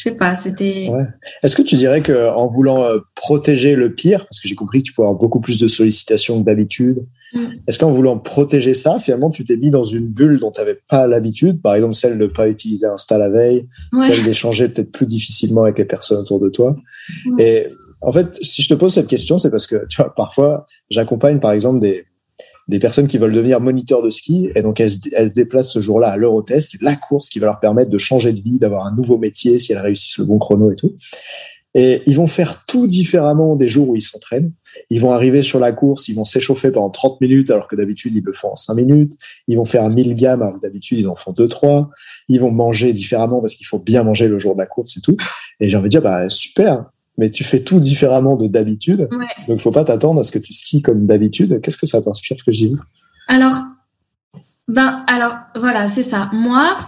[0.00, 0.88] Je sais pas, c'était.
[0.90, 1.04] Ouais.
[1.42, 4.78] Est-ce que tu dirais que en voulant euh, protéger le pire, parce que j'ai compris
[4.82, 7.46] que tu pouvais avoir beaucoup plus de sollicitations que d'habitude, mm.
[7.66, 10.78] est-ce qu'en voulant protéger ça, finalement, tu t'es mis dans une bulle dont tu n'avais
[10.88, 14.00] pas l'habitude, par exemple celle de pas utiliser Insta la veille, ouais.
[14.00, 16.76] celle d'échanger peut-être plus difficilement avec les personnes autour de toi,
[17.36, 17.44] ouais.
[17.44, 17.66] et
[18.00, 21.40] en fait, si je te pose cette question, c'est parce que tu vois, parfois, j'accompagne
[21.40, 22.06] par exemple des
[22.68, 26.08] des personnes qui veulent devenir moniteurs de ski et donc elles, se déplacent ce jour-là
[26.08, 28.94] à l'Eurotest, c'est la course qui va leur permettre de changer de vie, d'avoir un
[28.94, 30.94] nouveau métier si elles réussissent le bon chrono et tout.
[31.74, 34.52] Et ils vont faire tout différemment des jours où ils s'entraînent.
[34.88, 38.12] Ils vont arriver sur la course, ils vont s'échauffer pendant 30 minutes alors que d'habitude
[38.14, 39.14] ils le font en 5 minutes.
[39.46, 41.88] Ils vont faire 1000 gammes alors que d'habitude ils en font 2-3.
[42.28, 45.00] Ils vont manger différemment parce qu'il faut bien manger le jour de la course et
[45.00, 45.16] tout.
[45.60, 46.86] Et j'ai envie de dire, bah super,
[47.20, 49.06] mais tu fais tout différemment de d'habitude.
[49.12, 49.46] Ouais.
[49.46, 51.60] Donc faut pas t'attendre à ce que tu skis comme d'habitude.
[51.60, 52.76] Qu'est-ce que ça t'inspire ce que je dis
[53.28, 53.56] Alors,
[54.68, 56.30] ben alors voilà, c'est ça.
[56.32, 56.78] Moi,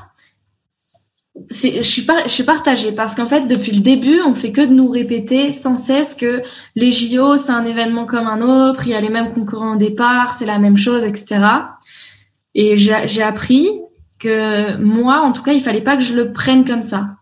[1.51, 4.73] je suis je suis partagée parce qu'en fait depuis le début, on fait que de
[4.73, 6.43] nous répéter sans cesse que
[6.77, 9.79] les JO c'est un événement comme un autre, il y a les mêmes concurrents au
[9.79, 11.45] départ, c'est la même chose, etc.
[12.55, 13.69] Et j'ai appris
[14.19, 17.17] que moi, en tout cas, il fallait pas que je le prenne comme ça.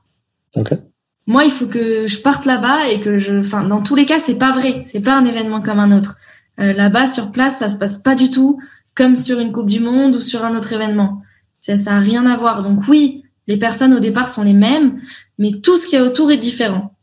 [1.27, 4.19] Moi, il faut que je parte là-bas et que je, enfin, dans tous les cas,
[4.19, 6.17] c'est pas vrai, c'est pas un événement comme un autre.
[6.59, 8.59] Euh, là-bas, sur place, ça se passe pas du tout
[8.95, 11.23] comme sur une Coupe du Monde ou sur un autre événement.
[11.61, 12.63] Ça, ça a rien à voir.
[12.63, 15.01] Donc oui, les personnes au départ sont les mêmes,
[15.39, 16.97] mais tout ce qui est autour est différent.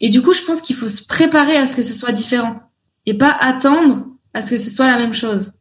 [0.00, 2.60] Et du coup, je pense qu'il faut se préparer à ce que ce soit différent
[3.06, 5.54] et pas attendre à ce que ce soit la même chose.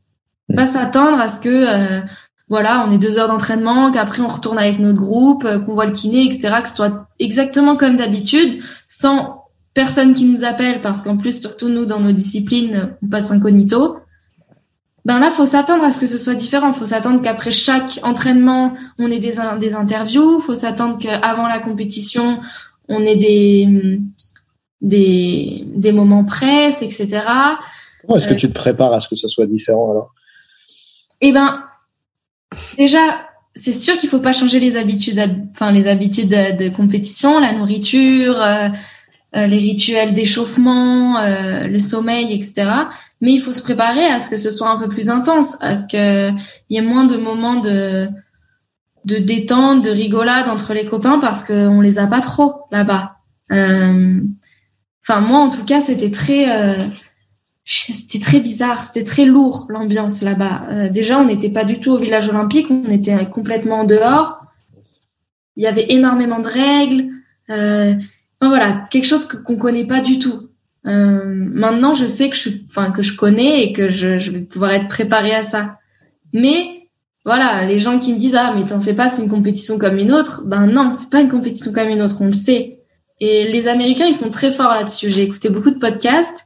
[0.55, 2.01] Pas s'attendre à ce que euh,
[2.49, 5.85] voilà, on ait deux heures d'entraînement, qu'après on retourne avec notre groupe, euh, qu'on voit
[5.85, 11.01] le kiné, etc., que ce soit exactement comme d'habitude, sans personne qui nous appelle, parce
[11.01, 13.97] qu'en plus, surtout nous, dans nos disciplines, on passe incognito
[15.07, 16.73] ben là, faut s'attendre à ce que ce soit différent.
[16.73, 20.41] Faut s'attendre qu'après chaque entraînement, on ait des, des interviews.
[20.41, 22.41] Faut s'attendre qu'avant la compétition,
[22.89, 24.01] on ait des,
[24.81, 27.21] des, des moments presse, etc.
[28.01, 30.13] Comment est-ce que euh, tu te prépares à ce que ça soit différent alors?
[31.21, 31.63] Eh ben,
[32.77, 35.19] déjà, c'est sûr qu'il faut pas changer les habitudes,
[35.51, 38.69] enfin les habitudes de, compétition, la nourriture, euh,
[39.35, 42.69] euh, les rituels d'échauffement, euh, le sommeil, etc.
[43.19, 45.75] Mais il faut se préparer à ce que ce soit un peu plus intense, à
[45.75, 46.35] ce qu'il
[46.69, 48.07] y ait moins de moments de,
[49.05, 53.17] de détente, de rigolade entre les copains parce qu'on les a pas trop là-bas.
[53.51, 54.21] Euh,
[55.03, 56.45] enfin, moi, en tout cas, c'était très,
[57.67, 60.89] c'était très bizarre, c'était très lourd l'ambiance là-bas.
[60.89, 64.39] déjà, on n'était pas du tout au village olympique, on était complètement dehors.
[65.57, 67.09] Il y avait énormément de règles.
[67.49, 67.93] Euh,
[68.41, 70.49] voilà, quelque chose qu'on connaît pas du tout.
[70.85, 74.41] Euh, maintenant, je sais que je, enfin, que je connais et que je, je vais
[74.41, 75.79] pouvoir être préparée à ça.
[76.33, 76.89] Mais
[77.25, 79.97] voilà, les gens qui me disent ah mais t'en fais pas, c'est une compétition comme
[79.97, 80.43] une autre.
[80.45, 82.79] Ben non, c'est pas une compétition comme une autre, on le sait.
[83.19, 85.09] Et les Américains, ils sont très forts là-dessus.
[85.09, 86.45] J'ai écouté beaucoup de podcasts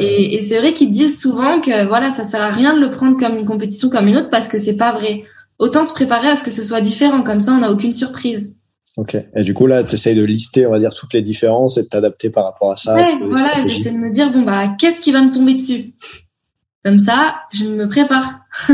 [0.00, 2.90] et, et c'est vrai qu'ils disent souvent que voilà, ça sert à rien de le
[2.90, 5.24] prendre comme une compétition comme une autre parce que c'est pas vrai.
[5.58, 8.58] Autant se préparer à ce que ce soit différent, comme ça on n'a aucune surprise.
[8.98, 9.16] Ok.
[9.36, 11.82] Et du coup, là, tu essayes de lister, on va dire, toutes les différences et
[11.82, 12.94] de t'adapter par rapport à ça.
[12.94, 15.94] Ouais, voilà, j'essaie de me dire, bon, bah, qu'est-ce qui va me tomber dessus?
[16.84, 18.40] Comme ça, je me prépare.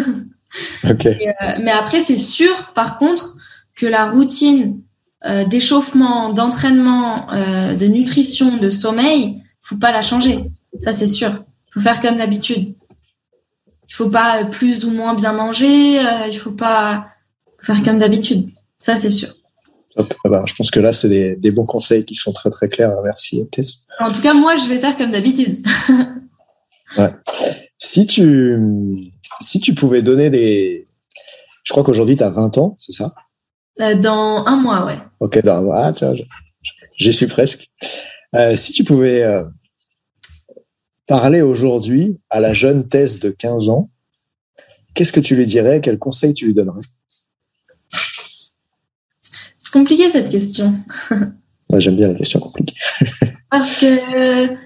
[0.85, 1.07] ok.
[1.07, 1.19] Euh,
[1.63, 3.37] mais après, c'est sûr, par contre,
[3.77, 4.81] que la routine
[5.27, 10.37] euh, d'échauffement, d'entraînement, euh, de nutrition, de sommeil, faut pas la changer.
[10.81, 11.45] Ça, c'est sûr.
[11.73, 12.75] faut faire comme d'habitude.
[13.89, 16.01] Il faut pas plus ou moins bien manger.
[16.29, 17.09] il faut pas
[17.61, 18.51] faire comme d'habitude.
[18.81, 19.35] Ça, c'est sûr.
[19.97, 22.69] Ah bah, je pense que là, c'est des, des, bons conseils qui sont très très
[22.69, 22.95] clairs.
[23.05, 23.87] Merci, Tess.
[24.01, 25.65] En tout cas, moi, je vais faire comme d'habitude.
[26.99, 27.13] ouais.
[27.79, 30.87] Si tu, si tu pouvais donner des...
[31.63, 33.15] Je crois qu'aujourd'hui, tu as 20 ans, c'est ça?
[33.81, 34.99] Euh, Dans un mois, ouais.
[35.21, 35.93] Ok, dans un mois.
[36.01, 36.13] Ah,
[36.97, 37.71] j'y suis presque.
[38.35, 39.45] Euh, si tu pouvais euh,
[41.07, 43.91] parler aujourd'hui à la jeune Tess de 15 ans,
[44.95, 45.81] qu'est-ce que tu lui dirais?
[45.81, 46.83] Quel conseil tu lui donnerais?
[49.75, 50.77] Compliqué cette question.
[51.79, 52.77] J'aime bien la question compliquée.
[53.51, 54.57] Parce que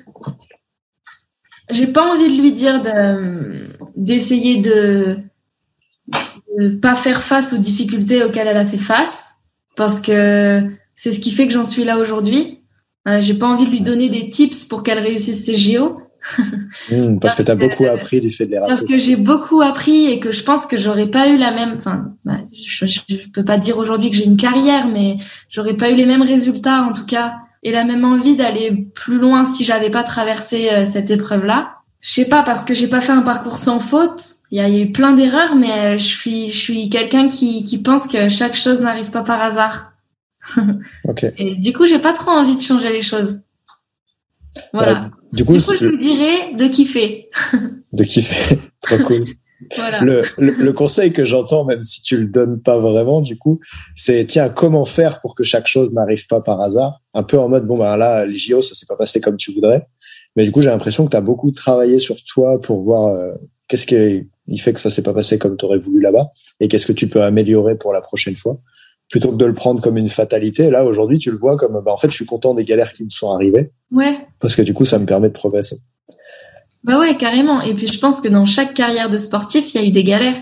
[1.70, 2.82] j'ai pas envie de lui dire
[3.96, 5.18] d'essayer de,
[6.58, 9.32] ne pas faire face aux difficultés auxquelles elle a fait face,
[9.76, 10.62] parce que
[10.94, 12.62] c'est ce qui fait que j'en suis là aujourd'hui.
[13.06, 16.02] Euh, j'ai pas envie de lui donner des tips pour qu'elle réussisse ses JO.
[16.90, 18.74] Hmm, parce, que tu as beaucoup appris du fait de les rater.
[18.74, 21.76] Parce que j'ai beaucoup appris et que je pense que j'aurais pas eu la même.
[21.78, 25.16] Enfin, bah, je, je, peux pas dire aujourd'hui que j'ai une carrière, mais
[25.48, 29.18] j'aurais pas eu les mêmes résultats en tout cas et la même envie d'aller plus
[29.18, 31.74] loin si j'avais pas traversé euh, cette épreuve-là.
[32.00, 34.22] Je sais pas parce que j'ai pas fait un parcours sans faute.
[34.50, 37.78] Il y a eu plein d'erreurs, mais euh, je suis je suis quelqu'un qui qui
[37.78, 39.92] pense que chaque chose n'arrive pas par hasard.
[41.04, 41.32] okay.
[41.38, 43.40] Et du coup, j'ai pas trop envie de changer les choses.
[44.72, 45.10] Voilà.
[45.32, 47.28] Du coup, je lui dirais de kiffer.
[47.92, 49.24] de kiffer, trop cool.
[49.76, 50.00] voilà.
[50.00, 53.60] le, le, conseil que j'entends, même si tu le donnes pas vraiment, du coup,
[53.96, 57.00] c'est tiens, comment faire pour que chaque chose n'arrive pas par hasard?
[57.14, 59.52] Un peu en mode, bon, ben là, les JO, ça s'est pas passé comme tu
[59.52, 59.86] voudrais.
[60.36, 63.32] Mais du coup, j'ai l'impression que tu as beaucoup travaillé sur toi pour voir euh,
[63.66, 66.28] qu'est-ce qui fait que ça s'est pas passé comme tu aurais voulu là-bas
[66.60, 68.60] et qu'est-ce que tu peux améliorer pour la prochaine fois
[69.08, 70.70] plutôt que de le prendre comme une fatalité.
[70.70, 73.04] Là, aujourd'hui, tu le vois comme, bah, en fait, je suis content des galères qui
[73.04, 73.70] me sont arrivées.
[73.90, 74.26] Ouais.
[74.40, 75.76] Parce que du coup, ça me permet de progresser.
[76.84, 77.60] Bah ouais, carrément.
[77.62, 80.04] Et puis, je pense que dans chaque carrière de sportif, il y a eu des
[80.04, 80.40] galères,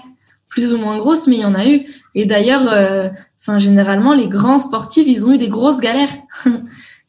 [0.48, 1.86] plus ou moins grosses, mais il y en a eu.
[2.14, 3.08] Et d'ailleurs, euh,
[3.40, 6.12] enfin, généralement, les grands sportifs, ils ont eu des grosses galères.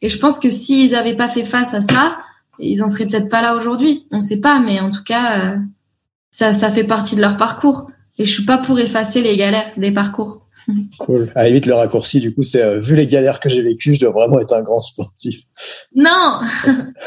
[0.00, 2.18] Et je pense que s'ils n'avaient pas fait face à ça,
[2.60, 4.06] ils en seraient peut-être pas là aujourd'hui.
[4.12, 5.56] On sait pas, mais en tout cas, euh,
[6.30, 7.90] ça, ça fait partie de leur parcours.
[8.18, 10.47] Et je suis pas pour effacer les galères des parcours.
[10.98, 11.30] Cool.
[11.34, 14.00] À évite le raccourci, du coup, c'est euh, vu les galères que j'ai vécues, je
[14.00, 15.42] dois vraiment être un grand sportif.
[15.94, 16.40] Non,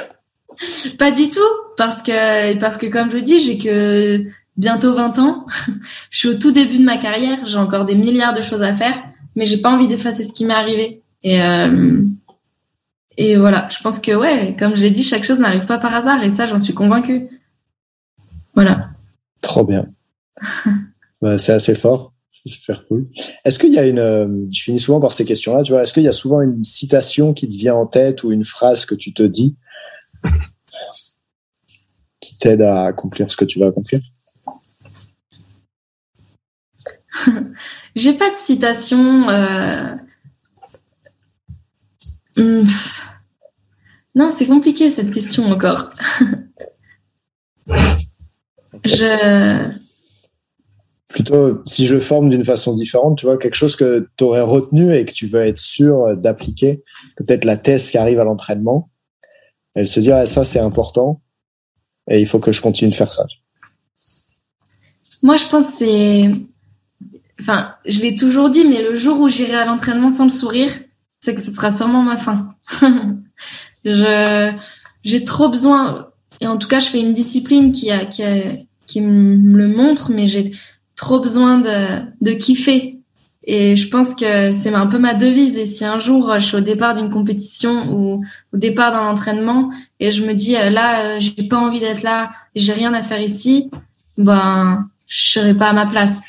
[0.98, 1.40] pas du tout,
[1.78, 4.26] parce que parce que comme je dis, j'ai que
[4.58, 5.46] bientôt 20 ans.
[6.10, 8.74] je suis au tout début de ma carrière, j'ai encore des milliards de choses à
[8.74, 9.00] faire,
[9.36, 11.02] mais j'ai pas envie d'effacer ce qui m'est arrivé.
[11.24, 12.02] Et euh,
[13.18, 15.94] et voilà, je pense que ouais, comme je l'ai dit, chaque chose n'arrive pas par
[15.94, 17.28] hasard, et ça, j'en suis convaincue.
[18.56, 18.88] Voilà.
[19.42, 19.86] Trop bien.
[21.22, 22.14] bah, c'est assez fort.
[22.46, 23.08] Super cool.
[23.46, 25.94] Est-ce qu'il y a une, euh, je finis souvent par ces questions-là, tu vois, est-ce
[25.94, 28.96] qu'il y a souvent une citation qui te vient en tête ou une phrase que
[28.96, 29.58] tu te dis
[32.20, 34.00] qui t'aide à accomplir ce que tu vas accomplir?
[37.96, 39.30] J'ai pas de citation.
[39.30, 39.96] Euh...
[42.38, 42.66] Hmm.
[44.16, 45.92] Non, c'est compliqué cette question encore.
[48.86, 49.81] je
[51.12, 54.96] plutôt, si je forme d'une façon différente, tu vois, quelque chose que tu aurais retenu
[54.96, 56.84] et que tu veux être sûr d'appliquer,
[57.18, 58.90] peut-être la thèse qui arrive à l'entraînement,
[59.76, 61.22] elle se dit, ah, ça c'est important
[62.10, 63.26] et il faut que je continue de faire ça.
[65.22, 66.32] Moi, je pense c'est,
[67.40, 70.72] enfin, je l'ai toujours dit, mais le jour où j'irai à l'entraînement sans le sourire,
[71.20, 72.56] c'est que ce sera sûrement ma fin.
[73.86, 74.52] je,
[75.04, 76.10] j'ai trop besoin,
[76.40, 78.24] et en tout cas, je fais une discipline qui a, qui
[78.88, 80.52] qui me le montre, mais j'ai
[81.02, 83.00] trop besoin de, de kiffer.
[83.44, 85.58] Et je pense que c'est un peu ma devise.
[85.58, 88.24] Et si un jour je suis au départ d'une compétition ou
[88.54, 92.04] au départ d'un entraînement et je me dis euh, là, euh, j'ai pas envie d'être
[92.04, 93.72] là, j'ai rien à faire ici,
[94.20, 96.22] ben je serai pas à ma place.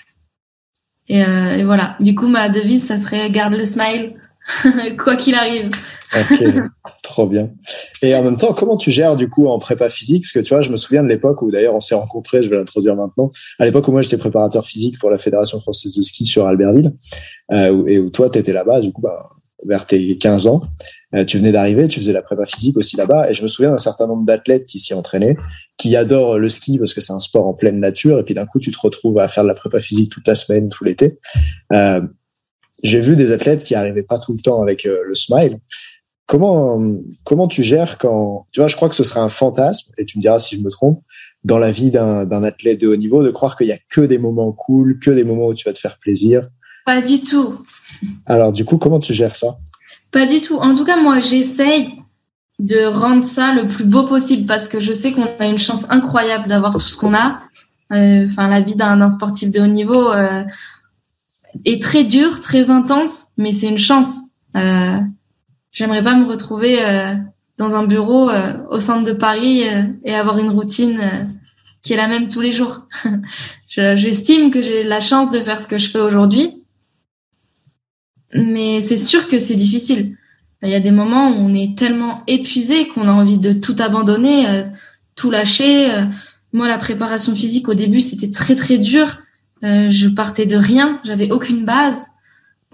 [1.08, 1.96] Et, euh, et voilà.
[2.00, 4.14] Du coup, ma devise, ça serait garde le smile,
[4.98, 5.70] quoi qu'il arrive.
[6.14, 6.44] Ok,
[7.02, 7.50] trop bien.
[8.02, 10.24] Et en même temps, comment tu gères du coup en prépa physique?
[10.24, 12.50] Parce que tu vois, je me souviens de l'époque où d'ailleurs on s'est rencontrés, je
[12.50, 16.02] vais l'introduire maintenant, à l'époque où moi j'étais préparateur physique pour la Fédération française de
[16.02, 16.92] ski sur Albertville,
[17.52, 19.30] euh, et où toi tu étais là-bas, du coup, bah,
[19.64, 20.62] vers tes 15 ans,
[21.14, 23.70] euh, tu venais d'arriver, tu faisais la prépa physique aussi là-bas, et je me souviens
[23.70, 25.36] d'un certain nombre d'athlètes qui s'y entraînaient,
[25.76, 28.46] qui adorent le ski parce que c'est un sport en pleine nature, et puis d'un
[28.46, 31.18] coup tu te retrouves à faire de la prépa physique toute la semaine, tout l'été.
[31.72, 32.00] Euh,
[32.82, 35.58] j'ai vu des athlètes qui arrivaient pas tout le temps avec euh, le smile.
[36.26, 36.80] Comment
[37.24, 40.18] comment tu gères quand tu vois Je crois que ce serait un fantasme et tu
[40.18, 41.02] me diras si je me trompe
[41.44, 44.18] dans la vie d'un athlète de haut niveau de croire qu'il y a que des
[44.18, 46.48] moments cool, que des moments où tu vas te faire plaisir.
[46.86, 47.62] Pas du tout.
[48.26, 49.56] Alors du coup, comment tu gères ça?
[50.12, 50.56] Pas du tout.
[50.56, 51.90] En tout cas, moi, j'essaye
[52.58, 55.90] de rendre ça le plus beau possible parce que je sais qu'on a une chance
[55.90, 57.40] incroyable d'avoir tout ce qu'on a.
[57.92, 60.44] Euh, enfin, la vie d'un sportif de haut niveau euh,
[61.64, 64.30] est très dure, très intense, mais c'est une chance.
[64.56, 64.98] Euh,
[65.72, 67.14] J'aimerais pas me retrouver euh,
[67.56, 71.34] dans un bureau euh, au centre de Paris euh, et avoir une routine
[71.82, 72.86] qui est la même tous les jours.
[73.68, 76.62] J'estime que j'ai la chance de faire ce que je fais aujourd'hui,
[78.34, 80.16] mais c'est sûr que c'est difficile.
[80.62, 83.74] Il y a des moments où on est tellement épuisé qu'on a envie de tout
[83.80, 84.62] abandonner,
[85.16, 85.88] tout lâcher.
[86.52, 89.21] Moi, la préparation physique au début, c'était très très dur.
[89.62, 92.08] Je partais de rien, j'avais aucune base.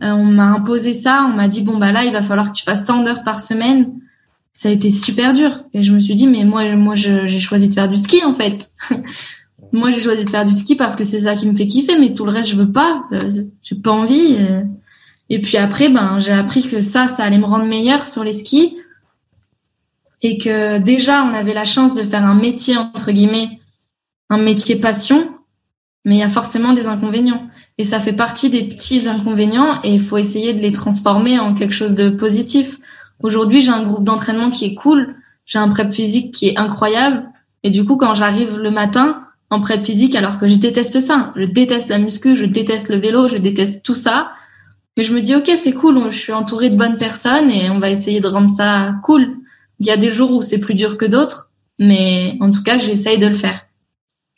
[0.02, 2.56] Euh, on m'a imposé ça, on m'a dit bon bah là il va falloir que
[2.56, 3.92] tu fasses tant d'heures par semaine.
[4.54, 7.68] Ça a été super dur et je me suis dit mais moi moi j'ai choisi
[7.68, 8.70] de faire du ski en fait.
[9.72, 11.98] moi j'ai choisi de faire du ski parce que c'est ça qui me fait kiffer
[11.98, 13.28] mais tout le reste je veux pas, euh,
[13.62, 14.36] j'ai pas envie.
[14.38, 14.62] Euh.
[15.30, 18.32] Et puis après ben j'ai appris que ça ça allait me rendre meilleure sur les
[18.32, 18.76] skis
[20.22, 23.58] et que déjà on avait la chance de faire un métier entre guillemets,
[24.30, 25.37] un métier passion,
[26.08, 27.50] mais il y a forcément des inconvénients.
[27.76, 31.52] Et ça fait partie des petits inconvénients et il faut essayer de les transformer en
[31.52, 32.78] quelque chose de positif.
[33.22, 37.24] Aujourd'hui, j'ai un groupe d'entraînement qui est cool, j'ai un prep physique qui est incroyable.
[37.62, 41.34] Et du coup, quand j'arrive le matin en prep physique, alors que je déteste ça,
[41.36, 44.32] je déteste la muscu, je déteste le vélo, je déteste tout ça,
[44.96, 47.80] mais je me dis, ok, c'est cool, je suis entourée de bonnes personnes et on
[47.80, 49.34] va essayer de rendre ça cool.
[49.78, 52.78] Il y a des jours où c'est plus dur que d'autres, mais en tout cas,
[52.78, 53.66] j'essaye de le faire.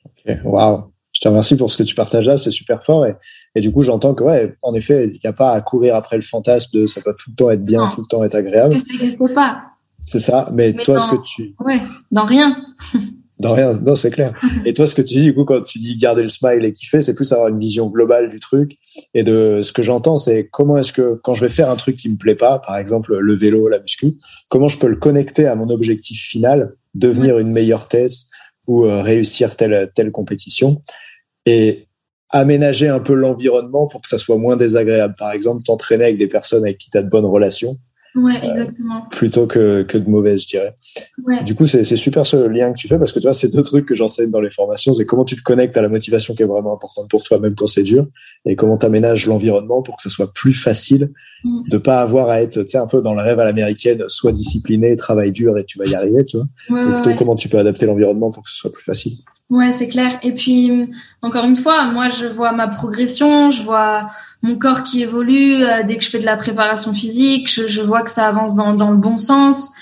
[0.04, 0.90] Ok, waouh
[1.20, 3.04] je te remercie pour ce que tu partages là, c'est super fort.
[3.04, 3.14] Et,
[3.54, 6.16] et du coup, j'entends que, ouais, en effet, il n'y a pas à courir après
[6.16, 8.74] le fantasme de ça va tout le temps être bien, tout le temps être agréable.
[8.74, 9.62] Ça pas.
[10.02, 10.48] C'est ça.
[10.54, 11.54] Mais, toi, est-ce que tu.
[11.60, 12.56] Ouais, dans rien.
[13.38, 14.34] De rien, non, c'est clair.
[14.66, 16.74] Et toi, ce que tu dis, du coup, quand tu dis garder le smile et
[16.74, 18.76] kiffer, c'est plus avoir une vision globale du truc.
[19.14, 21.96] Et de ce que j'entends, c'est comment est-ce que, quand je vais faire un truc
[21.96, 24.18] qui me plaît pas, par exemple le vélo, la muscu,
[24.50, 28.26] comment je peux le connecter à mon objectif final, devenir une meilleure thèse
[28.66, 30.82] ou euh, réussir telle, telle compétition.
[31.46, 31.86] Et
[32.30, 35.14] aménager un peu l'environnement pour que ça soit moins désagréable.
[35.18, 37.78] Par exemple, t'entraîner avec des personnes avec qui tu as de bonnes relations
[38.14, 39.06] Ouais, euh, exactement.
[39.10, 40.74] plutôt que, que de mauvaises, je dirais.
[41.24, 41.44] Ouais.
[41.44, 43.52] Du coup, c'est c'est super ce lien que tu fais parce que tu vois, c'est
[43.54, 44.94] deux trucs que j'enseigne dans les formations.
[44.94, 47.54] C'est comment tu te connectes à la motivation qui est vraiment importante pour toi, même
[47.54, 48.06] quand c'est dur,
[48.44, 51.10] et comment tu aménages l'environnement pour que ce soit plus facile
[51.44, 51.62] Mm.
[51.70, 54.32] de pas avoir à être, tu sais, un peu dans le rêve à l'américaine, soit
[54.32, 56.46] discipliné, travaille dur et tu vas y arriver, tu vois.
[56.68, 57.16] Ouais, Ou ouais, plutôt ouais.
[57.16, 59.14] comment tu peux adapter l'environnement pour que ce soit plus facile?
[59.48, 60.18] Ouais, c'est clair.
[60.22, 60.90] Et puis,
[61.22, 64.10] encore une fois, moi, je vois ma progression, je vois
[64.42, 67.82] mon corps qui évolue euh, dès que je fais de la préparation physique, je, je
[67.82, 69.72] vois que ça avance dans, dans le bon sens.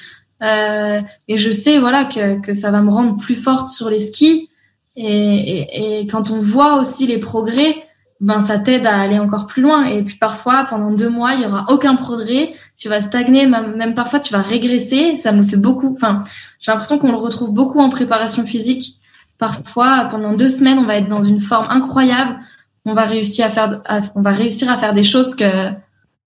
[0.43, 3.99] Euh, et je sais, voilà, que, que ça va me rendre plus forte sur les
[3.99, 4.51] skis.
[4.97, 7.85] Et, et, et quand on voit aussi les progrès,
[8.21, 9.85] ben ça t'aide à aller encore plus loin.
[9.85, 12.55] Et puis parfois, pendant deux mois, il y aura aucun progrès.
[12.77, 15.15] Tu vas stagner, même, parfois tu vas régresser.
[15.15, 15.93] Ça me fait beaucoup.
[15.95, 16.23] Enfin,
[16.61, 18.97] j'ai l'impression qu'on le retrouve beaucoup en préparation physique.
[19.39, 22.37] Parfois, pendant deux semaines, on va être dans une forme incroyable.
[22.85, 23.83] On va réussir à faire,
[24.15, 25.71] on va réussir à faire des choses que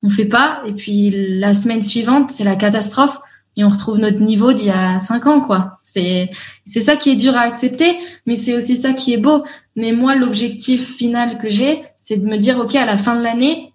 [0.04, 0.62] on fait pas.
[0.66, 3.20] Et puis la semaine suivante, c'est la catastrophe
[3.58, 5.80] et on retrouve notre niveau d'il y a cinq ans, quoi.
[5.84, 6.32] C'est,
[6.66, 9.44] c'est ça qui est dur à accepter, mais c'est aussi ça qui est beau.
[9.76, 13.22] Mais moi, l'objectif final que j'ai, c'est de me dire, OK, à la fin de
[13.22, 13.74] l'année,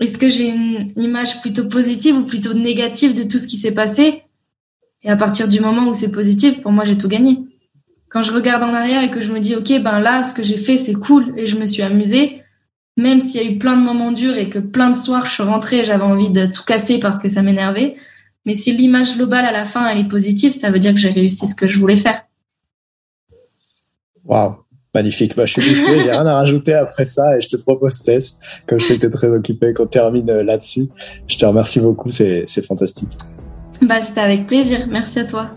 [0.00, 3.74] est-ce que j'ai une image plutôt positive ou plutôt négative de tout ce qui s'est
[3.74, 4.24] passé?
[5.04, 7.38] Et à partir du moment où c'est positif, pour moi, j'ai tout gagné.
[8.14, 10.44] Quand je regarde en arrière et que je me dis, OK, ben là, ce que
[10.44, 12.42] j'ai fait, c'est cool et je me suis amusée,
[12.96, 15.32] même s'il y a eu plein de moments durs et que plein de soirs, je
[15.32, 17.96] suis rentrée et j'avais envie de tout casser parce que ça m'énervait.
[18.46, 21.10] Mais si l'image globale à la fin, elle est positive, ça veut dire que j'ai
[21.10, 22.22] réussi ce que je voulais faire.
[24.24, 24.58] Waouh.
[24.94, 25.34] Magnifique.
[25.34, 28.38] Bah, je suis bouche j'ai rien à rajouter après ça et je te propose Tess,
[28.68, 30.86] comme je sais que t'es très occupé, qu'on termine euh, là-dessus.
[31.26, 33.10] Je te remercie beaucoup, c'est, c'est fantastique.
[33.82, 34.86] Bah, c'était avec plaisir.
[34.88, 35.56] Merci à toi.